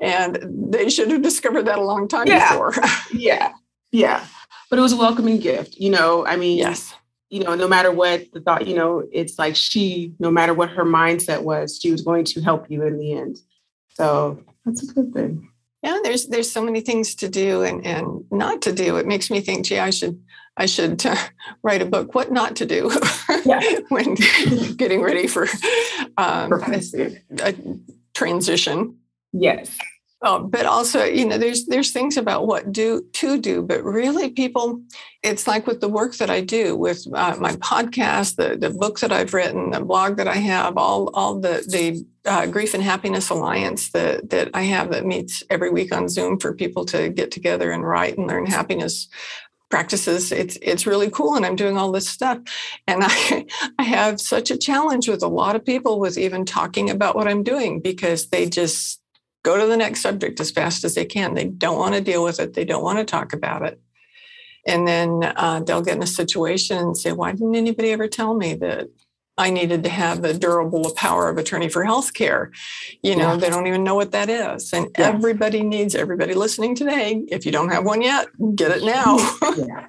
And 0.00 0.38
they 0.70 0.90
should 0.90 1.10
have 1.10 1.22
discovered 1.22 1.64
that 1.64 1.78
a 1.78 1.82
long 1.82 2.08
time 2.08 2.26
yeah. 2.26 2.52
before. 2.52 2.74
yeah. 3.14 3.52
Yeah. 3.90 4.26
But 4.68 4.78
it 4.78 4.82
was 4.82 4.92
a 4.92 4.96
welcoming 4.96 5.38
gift. 5.38 5.76
You 5.76 5.90
know, 5.90 6.26
I 6.26 6.36
mean, 6.36 6.58
yes. 6.58 6.94
You 7.30 7.42
know, 7.42 7.54
no 7.54 7.66
matter 7.66 7.90
what 7.90 8.30
the 8.34 8.42
thought, 8.42 8.66
you 8.66 8.74
know, 8.74 9.08
it's 9.10 9.38
like 9.38 9.56
she, 9.56 10.12
no 10.18 10.30
matter 10.30 10.52
what 10.52 10.68
her 10.68 10.84
mindset 10.84 11.42
was, 11.42 11.78
she 11.80 11.90
was 11.90 12.02
going 12.02 12.26
to 12.26 12.42
help 12.42 12.70
you 12.70 12.82
in 12.82 12.98
the 12.98 13.14
end. 13.14 13.38
So 13.94 14.44
that's 14.66 14.82
a 14.82 14.92
good 14.92 15.14
thing 15.14 15.48
yeah 15.82 15.98
there's 16.02 16.26
there's 16.28 16.50
so 16.50 16.62
many 16.62 16.80
things 16.80 17.14
to 17.16 17.28
do 17.28 17.62
and 17.62 17.86
and 17.86 18.24
not 18.30 18.62
to 18.62 18.72
do. 18.72 18.96
It 18.96 19.06
makes 19.06 19.30
me 19.30 19.40
think 19.40 19.66
gee 19.66 19.78
i 19.78 19.90
should 19.90 20.22
i 20.56 20.66
should 20.66 21.04
uh, 21.04 21.16
write 21.62 21.82
a 21.82 21.86
book. 21.86 22.14
What 22.14 22.32
not 22.32 22.56
to 22.56 22.66
do 22.66 22.88
when 23.88 24.14
getting 24.76 25.00
ready 25.00 25.26
for 25.26 25.48
um, 26.16 26.52
a 27.40 27.54
transition. 28.14 28.96
Yes 29.32 29.76
Oh, 30.24 30.44
but 30.44 30.66
also, 30.66 31.02
you 31.02 31.26
know, 31.26 31.36
there's 31.36 31.66
there's 31.66 31.90
things 31.90 32.16
about 32.16 32.46
what 32.46 32.70
do 32.70 33.04
to 33.14 33.38
do, 33.38 33.60
but 33.60 33.82
really, 33.82 34.30
people, 34.30 34.80
it's 35.24 35.48
like 35.48 35.66
with 35.66 35.80
the 35.80 35.88
work 35.88 36.14
that 36.18 36.30
I 36.30 36.40
do, 36.40 36.76
with 36.76 37.04
uh, 37.12 37.34
my 37.40 37.54
podcast, 37.56 38.36
the 38.36 38.56
the 38.56 38.70
book 38.70 39.00
that 39.00 39.10
I've 39.10 39.34
written, 39.34 39.70
the 39.72 39.80
blog 39.80 40.18
that 40.18 40.28
I 40.28 40.36
have, 40.36 40.76
all 40.76 41.10
all 41.14 41.40
the 41.40 41.64
the 41.68 42.06
uh, 42.24 42.46
Grief 42.46 42.72
and 42.72 42.84
Happiness 42.84 43.30
Alliance 43.30 43.90
that 43.90 44.30
that 44.30 44.50
I 44.54 44.62
have 44.62 44.92
that 44.92 45.04
meets 45.04 45.42
every 45.50 45.70
week 45.70 45.92
on 45.92 46.08
Zoom 46.08 46.38
for 46.38 46.54
people 46.54 46.84
to 46.86 47.08
get 47.08 47.32
together 47.32 47.72
and 47.72 47.82
write 47.82 48.16
and 48.16 48.28
learn 48.28 48.46
happiness 48.46 49.08
practices. 49.70 50.30
It's 50.30 50.56
it's 50.62 50.86
really 50.86 51.10
cool 51.10 51.34
and 51.34 51.46
i'm 51.46 51.56
doing 51.56 51.78
all 51.78 51.90
this 51.90 52.06
stuff. 52.08 52.38
And 52.86 53.02
i 53.02 53.46
i 53.78 53.82
have 53.82 54.20
such 54.20 54.50
a 54.52 54.58
challenge 54.58 55.08
with 55.08 55.22
a 55.22 55.28
lot 55.28 55.56
of 55.56 55.64
people 55.64 55.98
with 55.98 56.18
even 56.18 56.44
talking 56.44 56.90
about 56.90 57.16
what 57.16 57.26
i'm 57.26 57.42
doing 57.42 57.80
because 57.80 58.28
they 58.28 58.48
just 58.50 59.01
go 59.42 59.58
to 59.58 59.66
the 59.66 59.76
next 59.76 60.02
subject 60.02 60.40
as 60.40 60.50
fast 60.50 60.84
as 60.84 60.94
they 60.94 61.04
can. 61.04 61.34
They 61.34 61.46
don't 61.46 61.78
want 61.78 61.94
to 61.94 62.00
deal 62.00 62.22
with 62.24 62.40
it, 62.40 62.54
they 62.54 62.64
don't 62.64 62.84
want 62.84 62.98
to 62.98 63.04
talk 63.04 63.32
about 63.32 63.62
it. 63.62 63.80
And 64.66 64.86
then 64.86 65.32
uh, 65.36 65.60
they'll 65.60 65.82
get 65.82 65.96
in 65.96 66.02
a 66.02 66.06
situation 66.06 66.78
and 66.78 66.96
say, 66.96 67.12
Why 67.12 67.32
didn't 67.32 67.56
anybody 67.56 67.90
ever 67.90 68.08
tell 68.08 68.34
me 68.34 68.54
that 68.54 68.88
I 69.36 69.50
needed 69.50 69.82
to 69.84 69.88
have 69.88 70.22
the 70.22 70.34
durable 70.34 70.92
power 70.94 71.28
of 71.28 71.38
attorney 71.38 71.68
for 71.68 71.84
healthcare? 71.84 72.50
You 73.02 73.16
know, 73.16 73.32
yeah. 73.32 73.36
they 73.36 73.50
don't 73.50 73.66
even 73.66 73.82
know 73.82 73.96
what 73.96 74.12
that 74.12 74.28
is. 74.28 74.72
And 74.72 74.88
yeah. 74.96 75.08
everybody 75.08 75.62
needs, 75.62 75.94
everybody 75.94 76.34
listening 76.34 76.76
today, 76.76 77.24
if 77.28 77.44
you 77.44 77.50
don't 77.50 77.70
have 77.70 77.84
one 77.84 78.02
yet, 78.02 78.28
get 78.54 78.70
it 78.70 78.84
now. 78.84 79.18
yeah. 79.56 79.86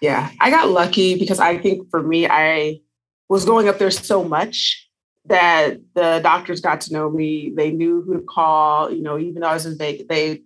Yeah. 0.00 0.30
I 0.40 0.50
got 0.50 0.68
lucky 0.68 1.18
because 1.18 1.40
I 1.40 1.58
think 1.58 1.90
for 1.90 2.02
me, 2.02 2.28
I 2.28 2.80
was 3.28 3.44
going 3.44 3.68
up 3.68 3.78
there 3.78 3.90
so 3.90 4.22
much 4.22 4.88
that 5.26 5.78
the 5.94 6.20
doctors 6.22 6.60
got 6.60 6.82
to 6.82 6.92
know 6.92 7.10
me. 7.10 7.52
They 7.54 7.70
knew 7.70 8.02
who 8.02 8.14
to 8.14 8.22
call, 8.22 8.92
you 8.92 9.02
know, 9.02 9.18
even 9.18 9.40
though 9.40 9.48
I 9.48 9.54
was 9.54 9.66
in 9.66 9.78
Vegas, 9.78 10.06
they, 10.08 10.42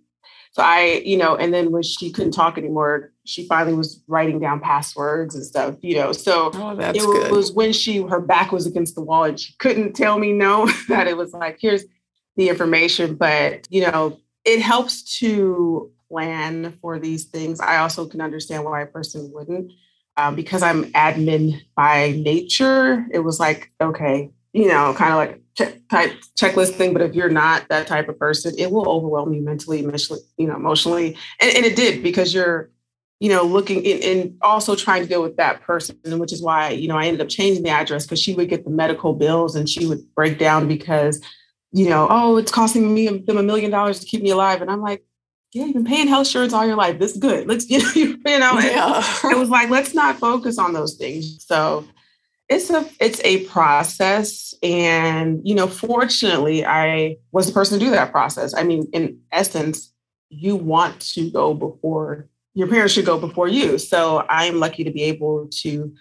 so 0.51 0.63
I, 0.63 1.01
you 1.05 1.17
know, 1.17 1.35
and 1.35 1.53
then 1.53 1.71
when 1.71 1.83
she 1.83 2.11
couldn't 2.11 2.31
talk 2.31 2.57
anymore, 2.57 3.11
she 3.25 3.45
finally 3.47 3.75
was 3.75 4.01
writing 4.07 4.39
down 4.39 4.59
passwords 4.61 5.35
and 5.35 5.45
stuff, 5.45 5.75
you 5.81 5.95
know. 5.95 6.11
So 6.11 6.51
oh, 6.53 6.77
it 6.79 6.97
good. 6.97 7.31
was 7.31 7.51
when 7.51 7.73
she, 7.73 8.01
her 8.01 8.19
back 8.19 8.51
was 8.51 8.65
against 8.65 8.95
the 8.95 9.01
wall 9.01 9.25
and 9.25 9.39
she 9.39 9.53
couldn't 9.59 9.93
tell 9.93 10.17
me 10.17 10.31
no, 10.31 10.67
that 10.87 11.07
it 11.07 11.17
was 11.17 11.33
like, 11.33 11.59
here's 11.61 11.83
the 12.35 12.49
information. 12.49 13.15
But, 13.15 13.67
you 13.69 13.81
know, 13.81 14.19
it 14.45 14.61
helps 14.61 15.19
to 15.19 15.91
plan 16.09 16.77
for 16.81 16.97
these 16.97 17.25
things. 17.25 17.59
I 17.59 17.77
also 17.77 18.07
can 18.07 18.21
understand 18.21 18.63
why 18.63 18.81
a 18.81 18.87
person 18.87 19.31
wouldn't. 19.33 19.71
Um, 20.17 20.35
because 20.35 20.63
I'm 20.63 20.91
admin 20.91 21.61
by 21.75 22.11
nature, 22.11 23.05
it 23.13 23.19
was 23.19 23.39
like, 23.39 23.71
okay, 23.79 24.31
you 24.53 24.67
know, 24.67 24.93
kind 24.93 25.11
of 25.11 25.17
like 25.17 25.41
check, 25.55 25.87
type 25.89 26.13
checklist 26.37 26.73
thing. 26.73 26.93
But 26.93 27.01
if 27.01 27.13
you're 27.13 27.29
not 27.29 27.67
that 27.69 27.87
type 27.87 28.09
of 28.09 28.17
person, 28.17 28.53
it 28.57 28.71
will 28.71 28.89
overwhelm 28.89 29.33
you 29.33 29.41
mentally, 29.41 29.83
emotionally, 29.83 30.21
you 30.37 30.47
know, 30.47 30.55
emotionally. 30.55 31.17
And, 31.39 31.55
and 31.55 31.65
it 31.65 31.75
did 31.75 32.01
because 32.01 32.33
you're, 32.33 32.69
you 33.19 33.29
know, 33.29 33.43
looking 33.43 33.83
in, 33.83 34.01
and 34.01 34.37
also 34.41 34.75
trying 34.75 35.03
to 35.03 35.09
deal 35.09 35.21
with 35.21 35.37
that 35.37 35.61
person, 35.61 35.97
which 36.19 36.31
is 36.31 36.41
why, 36.41 36.69
you 36.69 36.87
know, 36.87 36.97
I 36.97 37.05
ended 37.05 37.21
up 37.21 37.29
changing 37.29 37.63
the 37.63 37.69
address 37.69 38.05
because 38.05 38.21
she 38.21 38.33
would 38.33 38.49
get 38.49 38.63
the 38.63 38.69
medical 38.69 39.13
bills 39.13 39.55
and 39.55 39.67
she 39.67 39.85
would 39.85 40.13
break 40.15 40.39
down 40.39 40.67
because, 40.67 41.21
you 41.71 41.89
know, 41.89 42.07
oh, 42.09 42.37
it's 42.37 42.51
costing 42.51 42.93
me 42.93 43.07
them 43.07 43.37
a 43.37 43.43
million 43.43 43.71
dollars 43.71 43.99
to 43.99 44.05
keep 44.05 44.23
me 44.23 44.29
alive. 44.29 44.61
And 44.61 44.71
I'm 44.71 44.81
like, 44.81 45.03
yeah, 45.51 45.65
you've 45.65 45.73
been 45.73 45.85
paying 45.85 46.07
health 46.07 46.27
insurance 46.27 46.53
all 46.53 46.65
your 46.65 46.75
life. 46.75 46.99
This 46.99 47.13
is 47.13 47.17
good. 47.17 47.47
Let's, 47.47 47.69
you 47.69 47.79
know, 47.79 47.91
you 47.95 48.39
know, 48.39 48.59
yeah. 48.59 49.03
it 49.25 49.37
was 49.37 49.49
like, 49.49 49.69
let's 49.69 49.93
not 49.93 50.17
focus 50.17 50.57
on 50.57 50.73
those 50.73 50.95
things. 50.95 51.43
So 51.45 51.85
it's 52.49 52.69
a 52.71 52.89
it's 52.99 53.21
a 53.23 53.45
process 53.45 54.55
and 54.63 55.39
you 55.47 55.53
know 55.53 55.67
fortunately 55.67 56.65
i 56.65 57.15
was 57.31 57.47
the 57.47 57.53
person 57.53 57.79
to 57.79 57.85
do 57.85 57.91
that 57.91 58.11
process. 58.11 58.53
I 58.55 58.63
mean 58.63 58.87
in 58.91 59.19
essence 59.31 59.93
you 60.29 60.55
want 60.55 60.99
to 61.13 61.31
go 61.31 61.53
before 61.53 62.27
your 62.55 62.67
parents 62.67 62.93
should 62.93 63.05
go 63.05 63.19
before 63.19 63.47
you. 63.47 63.77
So 63.77 64.25
i'm 64.29 64.59
lucky 64.59 64.83
to 64.83 64.91
be 64.91 65.03
able 65.03 65.47
to 65.61 65.93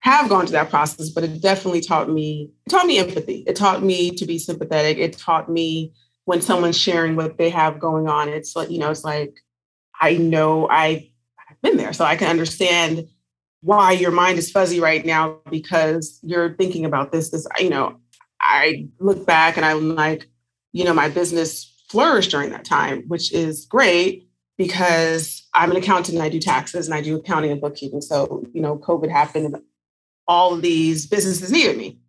have 0.00 0.30
gone 0.30 0.46
through 0.46 0.52
that 0.52 0.70
process 0.70 1.10
but 1.10 1.24
it 1.24 1.42
definitely 1.42 1.82
taught 1.82 2.08
me 2.10 2.50
it 2.66 2.70
taught 2.70 2.86
me 2.86 2.98
empathy. 2.98 3.44
It 3.46 3.56
taught 3.56 3.82
me 3.82 4.10
to 4.12 4.26
be 4.26 4.38
sympathetic. 4.38 4.96
It 4.98 5.18
taught 5.18 5.50
me 5.50 5.92
when 6.24 6.40
someone's 6.40 6.78
sharing 6.78 7.16
what 7.16 7.38
they 7.38 7.50
have 7.50 7.80
going 7.80 8.08
on 8.08 8.28
it's 8.28 8.54
like 8.54 8.70
you 8.70 8.78
know 8.78 8.90
it's 8.90 9.04
like 9.04 9.40
i 10.00 10.16
know 10.16 10.68
I, 10.70 11.10
i've 11.50 11.60
been 11.60 11.76
there 11.76 11.92
so 11.92 12.04
i 12.04 12.14
can 12.14 12.28
understand 12.28 13.08
why 13.62 13.92
your 13.92 14.10
mind 14.10 14.38
is 14.38 14.50
fuzzy 14.50 14.80
right 14.80 15.04
now 15.04 15.38
because 15.50 16.18
you're 16.22 16.54
thinking 16.54 16.84
about 16.84 17.12
this 17.12 17.30
this 17.30 17.46
you 17.58 17.70
know 17.70 17.98
i 18.40 18.88
look 18.98 19.26
back 19.26 19.56
and 19.56 19.66
i'm 19.66 19.94
like 19.94 20.28
you 20.72 20.84
know 20.84 20.94
my 20.94 21.08
business 21.08 21.66
flourished 21.88 22.30
during 22.30 22.50
that 22.50 22.64
time 22.64 23.02
which 23.08 23.32
is 23.32 23.66
great 23.66 24.28
because 24.56 25.46
i'm 25.54 25.70
an 25.70 25.76
accountant 25.76 26.16
and 26.16 26.24
i 26.24 26.28
do 26.28 26.40
taxes 26.40 26.86
and 26.86 26.94
i 26.94 27.00
do 27.00 27.16
accounting 27.16 27.50
and 27.50 27.60
bookkeeping. 27.60 28.00
So 28.00 28.44
you 28.52 28.62
know 28.62 28.78
covid 28.78 29.10
happened 29.10 29.46
and 29.46 29.62
all 30.26 30.56
these 30.56 31.06
businesses 31.06 31.50
needed 31.50 31.76
me 31.76 31.99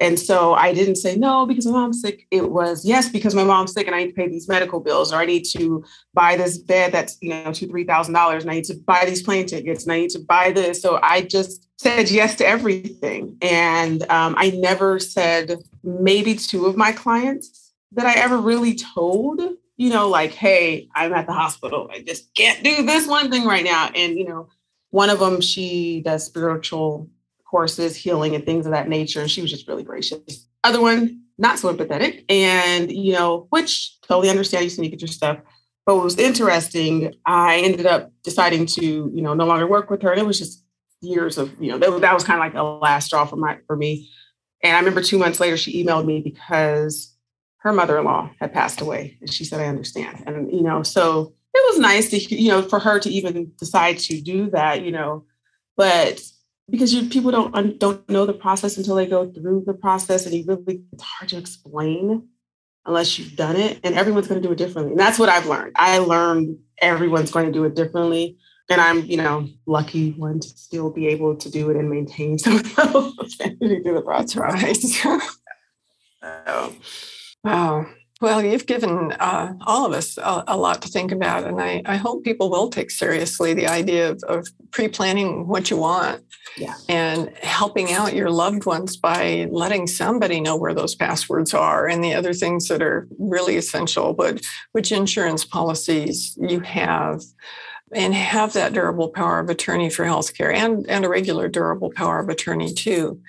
and 0.00 0.18
so 0.18 0.54
I 0.54 0.72
didn't 0.72 0.96
say 0.96 1.14
no 1.14 1.44
because 1.44 1.66
my 1.66 1.72
mom's 1.72 2.00
sick. 2.00 2.26
It 2.30 2.50
was 2.50 2.84
yes 2.86 3.10
because 3.10 3.34
my 3.34 3.44
mom's 3.44 3.74
sick 3.74 3.86
and 3.86 3.94
I 3.94 4.04
need 4.04 4.10
to 4.10 4.14
pay 4.14 4.28
these 4.28 4.48
medical 4.48 4.80
bills, 4.80 5.12
or 5.12 5.16
I 5.16 5.26
need 5.26 5.44
to 5.52 5.84
buy 6.14 6.36
this 6.36 6.56
bed 6.56 6.92
that's 6.92 7.18
you 7.20 7.28
know 7.28 7.52
two 7.52 7.68
three 7.68 7.84
thousand 7.84 8.14
dollars, 8.14 8.42
and 8.42 8.50
I 8.50 8.54
need 8.56 8.64
to 8.64 8.74
buy 8.74 9.04
these 9.04 9.22
plane 9.22 9.46
tickets, 9.46 9.84
and 9.84 9.92
I 9.92 10.00
need 10.00 10.10
to 10.10 10.18
buy 10.18 10.52
this. 10.52 10.80
So 10.80 10.98
I 11.02 11.20
just 11.20 11.68
said 11.78 12.10
yes 12.10 12.34
to 12.36 12.46
everything, 12.46 13.36
and 13.42 14.02
um, 14.10 14.34
I 14.38 14.50
never 14.50 14.98
said 14.98 15.58
maybe 15.84 16.34
two 16.34 16.64
of 16.64 16.76
my 16.76 16.92
clients 16.92 17.72
that 17.92 18.06
I 18.06 18.14
ever 18.14 18.38
really 18.38 18.74
told. 18.74 19.42
You 19.76 19.88
know, 19.88 20.08
like, 20.08 20.32
hey, 20.32 20.88
I'm 20.94 21.14
at 21.14 21.26
the 21.26 21.32
hospital. 21.32 21.90
I 21.90 22.00
just 22.00 22.34
can't 22.34 22.62
do 22.62 22.84
this 22.84 23.06
one 23.06 23.30
thing 23.30 23.46
right 23.46 23.64
now. 23.64 23.90
And 23.94 24.18
you 24.18 24.26
know, 24.26 24.48
one 24.90 25.10
of 25.10 25.18
them, 25.18 25.40
she 25.40 26.00
does 26.02 26.24
spiritual 26.24 27.08
courses, 27.50 27.96
healing, 27.96 28.34
and 28.34 28.44
things 28.44 28.66
of 28.66 28.72
that 28.72 28.88
nature. 28.88 29.20
And 29.20 29.30
she 29.30 29.42
was 29.42 29.50
just 29.50 29.66
really 29.66 29.82
gracious. 29.82 30.46
Other 30.62 30.80
one, 30.80 31.22
not 31.38 31.58
so 31.58 31.74
empathetic. 31.74 32.24
And, 32.28 32.92
you 32.92 33.12
know, 33.12 33.48
which 33.50 34.00
totally 34.02 34.30
understand 34.30 34.70
you 34.70 34.82
need 34.82 34.90
to 34.90 34.96
get 34.96 35.00
your 35.00 35.08
stuff. 35.08 35.38
But 35.86 35.96
what 35.96 36.04
was 36.04 36.18
interesting, 36.18 37.14
I 37.26 37.58
ended 37.58 37.86
up 37.86 38.12
deciding 38.22 38.66
to, 38.66 38.84
you 39.12 39.22
know, 39.22 39.34
no 39.34 39.46
longer 39.46 39.66
work 39.66 39.90
with 39.90 40.02
her. 40.02 40.12
And 40.12 40.20
it 40.20 40.26
was 40.26 40.38
just 40.38 40.64
years 41.00 41.38
of, 41.38 41.52
you 41.60 41.72
know, 41.72 41.78
that, 41.78 42.00
that 42.02 42.14
was 42.14 42.22
kind 42.22 42.38
of 42.38 42.44
like 42.44 42.54
the 42.54 42.62
last 42.62 43.06
straw 43.06 43.24
for 43.24 43.36
my 43.36 43.58
for 43.66 43.76
me. 43.76 44.08
And 44.62 44.76
I 44.76 44.78
remember 44.78 45.02
two 45.02 45.18
months 45.18 45.40
later, 45.40 45.56
she 45.56 45.82
emailed 45.82 46.04
me 46.04 46.20
because 46.20 47.16
her 47.58 47.72
mother-in-law 47.72 48.30
had 48.38 48.52
passed 48.52 48.80
away. 48.80 49.16
And 49.20 49.32
she 49.32 49.44
said, 49.44 49.60
I 49.60 49.66
understand. 49.66 50.22
And, 50.26 50.52
you 50.52 50.62
know, 50.62 50.82
so 50.82 51.32
it 51.54 51.72
was 51.72 51.78
nice 51.80 52.10
to, 52.10 52.18
you 52.18 52.50
know, 52.50 52.62
for 52.62 52.78
her 52.78 53.00
to 53.00 53.10
even 53.10 53.52
decide 53.58 53.98
to 53.98 54.20
do 54.20 54.50
that, 54.50 54.82
you 54.82 54.92
know, 54.92 55.24
but 55.76 56.20
because 56.70 56.94
you, 56.94 57.08
people 57.08 57.30
don't 57.30 57.78
don't 57.78 58.08
know 58.08 58.26
the 58.26 58.32
process 58.32 58.76
until 58.76 58.94
they 58.94 59.06
go 59.06 59.30
through 59.30 59.64
the 59.66 59.74
process 59.74 60.26
and 60.26 60.34
you 60.34 60.44
really 60.46 60.82
it's 60.92 61.02
hard 61.02 61.28
to 61.30 61.38
explain 61.38 62.28
unless 62.86 63.18
you've 63.18 63.36
done 63.36 63.56
it 63.56 63.80
and 63.84 63.94
everyone's 63.94 64.28
going 64.28 64.40
to 64.40 64.46
do 64.46 64.52
it 64.52 64.58
differently 64.58 64.92
and 64.92 65.00
that's 65.00 65.18
what 65.18 65.28
i've 65.28 65.46
learned. 65.46 65.72
I 65.76 65.98
learned 65.98 66.58
everyone's 66.80 67.30
going 67.30 67.46
to 67.46 67.52
do 67.52 67.64
it 67.64 67.74
differently 67.74 68.38
and 68.70 68.80
i'm 68.80 69.04
you 69.04 69.16
know 69.16 69.48
lucky 69.66 70.12
one 70.12 70.40
to 70.40 70.48
still 70.48 70.90
be 70.90 71.08
able 71.08 71.36
to 71.36 71.50
do 71.50 71.70
it 71.70 71.76
and 71.76 71.90
maintain 71.90 72.38
some 72.38 72.56
of 72.56 72.74
those 72.74 73.34
through 73.36 73.82
the 73.82 74.02
process. 74.04 74.36
Right. 74.36 75.20
So, 76.22 76.74
wow 77.42 77.86
well, 78.20 78.44
you've 78.44 78.66
given 78.66 79.12
uh, 79.12 79.54
all 79.62 79.86
of 79.86 79.92
us 79.92 80.18
a, 80.18 80.44
a, 80.48 80.56
lot 80.56 80.82
to 80.82 80.88
think 80.88 81.10
about, 81.10 81.44
and 81.44 81.60
I, 81.60 81.82
I, 81.86 81.96
hope 81.96 82.22
people 82.22 82.50
will 82.50 82.68
take 82.68 82.90
seriously 82.90 83.54
the 83.54 83.66
idea 83.66 84.10
of, 84.10 84.22
of 84.24 84.48
pre-planning 84.72 85.48
what 85.48 85.70
you 85.70 85.78
want 85.78 86.22
yeah. 86.58 86.74
and 86.88 87.34
helping 87.38 87.92
out 87.92 88.14
your 88.14 88.30
loved 88.30 88.66
ones 88.66 88.96
by 88.96 89.48
letting 89.50 89.86
somebody 89.86 90.38
know 90.38 90.54
where 90.54 90.74
those 90.74 90.94
passwords 90.94 91.54
are 91.54 91.88
and 91.88 92.04
the 92.04 92.12
other 92.12 92.34
things 92.34 92.68
that 92.68 92.82
are 92.82 93.08
really 93.18 93.56
essential. 93.56 94.12
But 94.12 94.42
which 94.72 94.92
insurance 94.92 95.44
policies 95.46 96.36
you 96.38 96.60
have, 96.60 97.22
and 97.92 98.14
have 98.14 98.52
that 98.52 98.72
durable 98.72 99.08
power 99.08 99.40
of 99.40 99.50
attorney 99.50 99.90
for 99.90 100.04
healthcare 100.04 100.54
and, 100.54 100.88
and 100.88 101.04
a 101.04 101.08
regular 101.08 101.48
durable 101.48 101.90
power 101.90 102.20
of 102.20 102.28
attorney 102.28 102.72
too. 102.72 103.20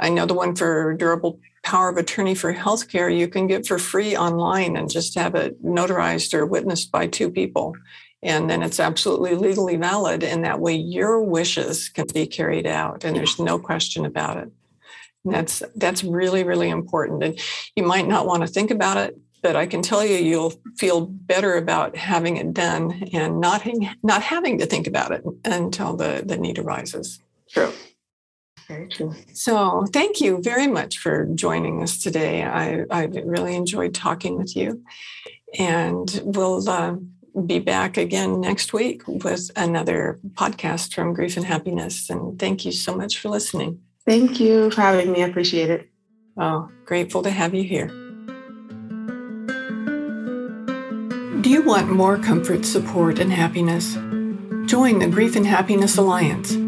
I 0.00 0.08
know 0.08 0.26
the 0.26 0.34
one 0.34 0.56
for 0.56 0.94
durable 0.94 1.38
power 1.62 1.88
of 1.88 1.96
attorney 1.96 2.34
for 2.34 2.54
healthcare 2.54 3.16
you 3.16 3.28
can 3.28 3.46
get 3.46 3.66
for 3.66 3.78
free 3.78 4.16
online 4.16 4.76
and 4.76 4.90
just 4.90 5.18
have 5.18 5.34
it 5.34 5.62
notarized 5.62 6.34
or 6.34 6.46
witnessed 6.46 6.90
by 6.90 7.06
two 7.06 7.30
people. 7.30 7.74
And 8.22 8.50
then 8.50 8.62
it's 8.62 8.80
absolutely 8.80 9.34
legally 9.34 9.76
valid. 9.76 10.24
And 10.24 10.44
that 10.44 10.60
way 10.60 10.74
your 10.74 11.22
wishes 11.22 11.88
can 11.88 12.06
be 12.12 12.26
carried 12.26 12.66
out. 12.66 13.04
And 13.04 13.16
there's 13.16 13.38
no 13.38 13.58
question 13.58 14.04
about 14.04 14.38
it. 14.38 14.50
And 15.24 15.34
that's 15.34 15.62
that's 15.76 16.02
really, 16.02 16.44
really 16.44 16.70
important. 16.70 17.22
And 17.22 17.38
you 17.76 17.82
might 17.82 18.08
not 18.08 18.26
want 18.26 18.42
to 18.42 18.48
think 18.48 18.70
about 18.70 18.96
it, 18.96 19.16
but 19.42 19.56
I 19.56 19.66
can 19.66 19.82
tell 19.82 20.04
you 20.04 20.16
you'll 20.16 20.54
feel 20.78 21.06
better 21.06 21.56
about 21.56 21.96
having 21.96 22.36
it 22.38 22.52
done 22.52 23.08
and 23.12 23.40
not, 23.40 23.66
not 24.02 24.22
having 24.22 24.58
to 24.58 24.66
think 24.66 24.86
about 24.86 25.12
it 25.12 25.24
until 25.44 25.96
the, 25.96 26.22
the 26.24 26.36
need 26.36 26.58
arises. 26.58 27.20
True. 27.50 27.72
Very 28.68 28.88
true. 28.88 29.14
So, 29.32 29.86
thank 29.92 30.20
you 30.20 30.42
very 30.42 30.66
much 30.66 30.98
for 30.98 31.26
joining 31.34 31.82
us 31.82 32.02
today. 32.02 32.44
I, 32.44 32.84
I 32.90 33.04
really 33.04 33.56
enjoyed 33.56 33.94
talking 33.94 34.36
with 34.36 34.54
you. 34.54 34.82
And 35.58 36.20
we'll 36.22 36.68
uh, 36.68 36.96
be 37.46 37.58
back 37.58 37.96
again 37.96 38.40
next 38.40 38.72
week 38.74 39.02
with 39.06 39.50
another 39.56 40.18
podcast 40.34 40.94
from 40.94 41.14
Grief 41.14 41.36
and 41.36 41.46
Happiness. 41.46 42.10
And 42.10 42.38
thank 42.38 42.66
you 42.66 42.72
so 42.72 42.94
much 42.94 43.18
for 43.18 43.30
listening. 43.30 43.80
Thank 44.04 44.38
you 44.38 44.70
for 44.70 44.82
having 44.82 45.12
me. 45.12 45.22
I 45.22 45.28
appreciate 45.28 45.70
it. 45.70 45.88
Oh, 46.36 46.70
grateful 46.84 47.22
to 47.22 47.30
have 47.30 47.54
you 47.54 47.64
here. 47.64 47.88
Do 51.40 51.50
you 51.50 51.62
want 51.62 51.90
more 51.90 52.18
comfort, 52.18 52.64
support, 52.64 53.18
and 53.18 53.32
happiness? 53.32 53.94
Join 54.66 54.98
the 54.98 55.08
Grief 55.10 55.36
and 55.36 55.46
Happiness 55.46 55.96
Alliance. 55.96 56.67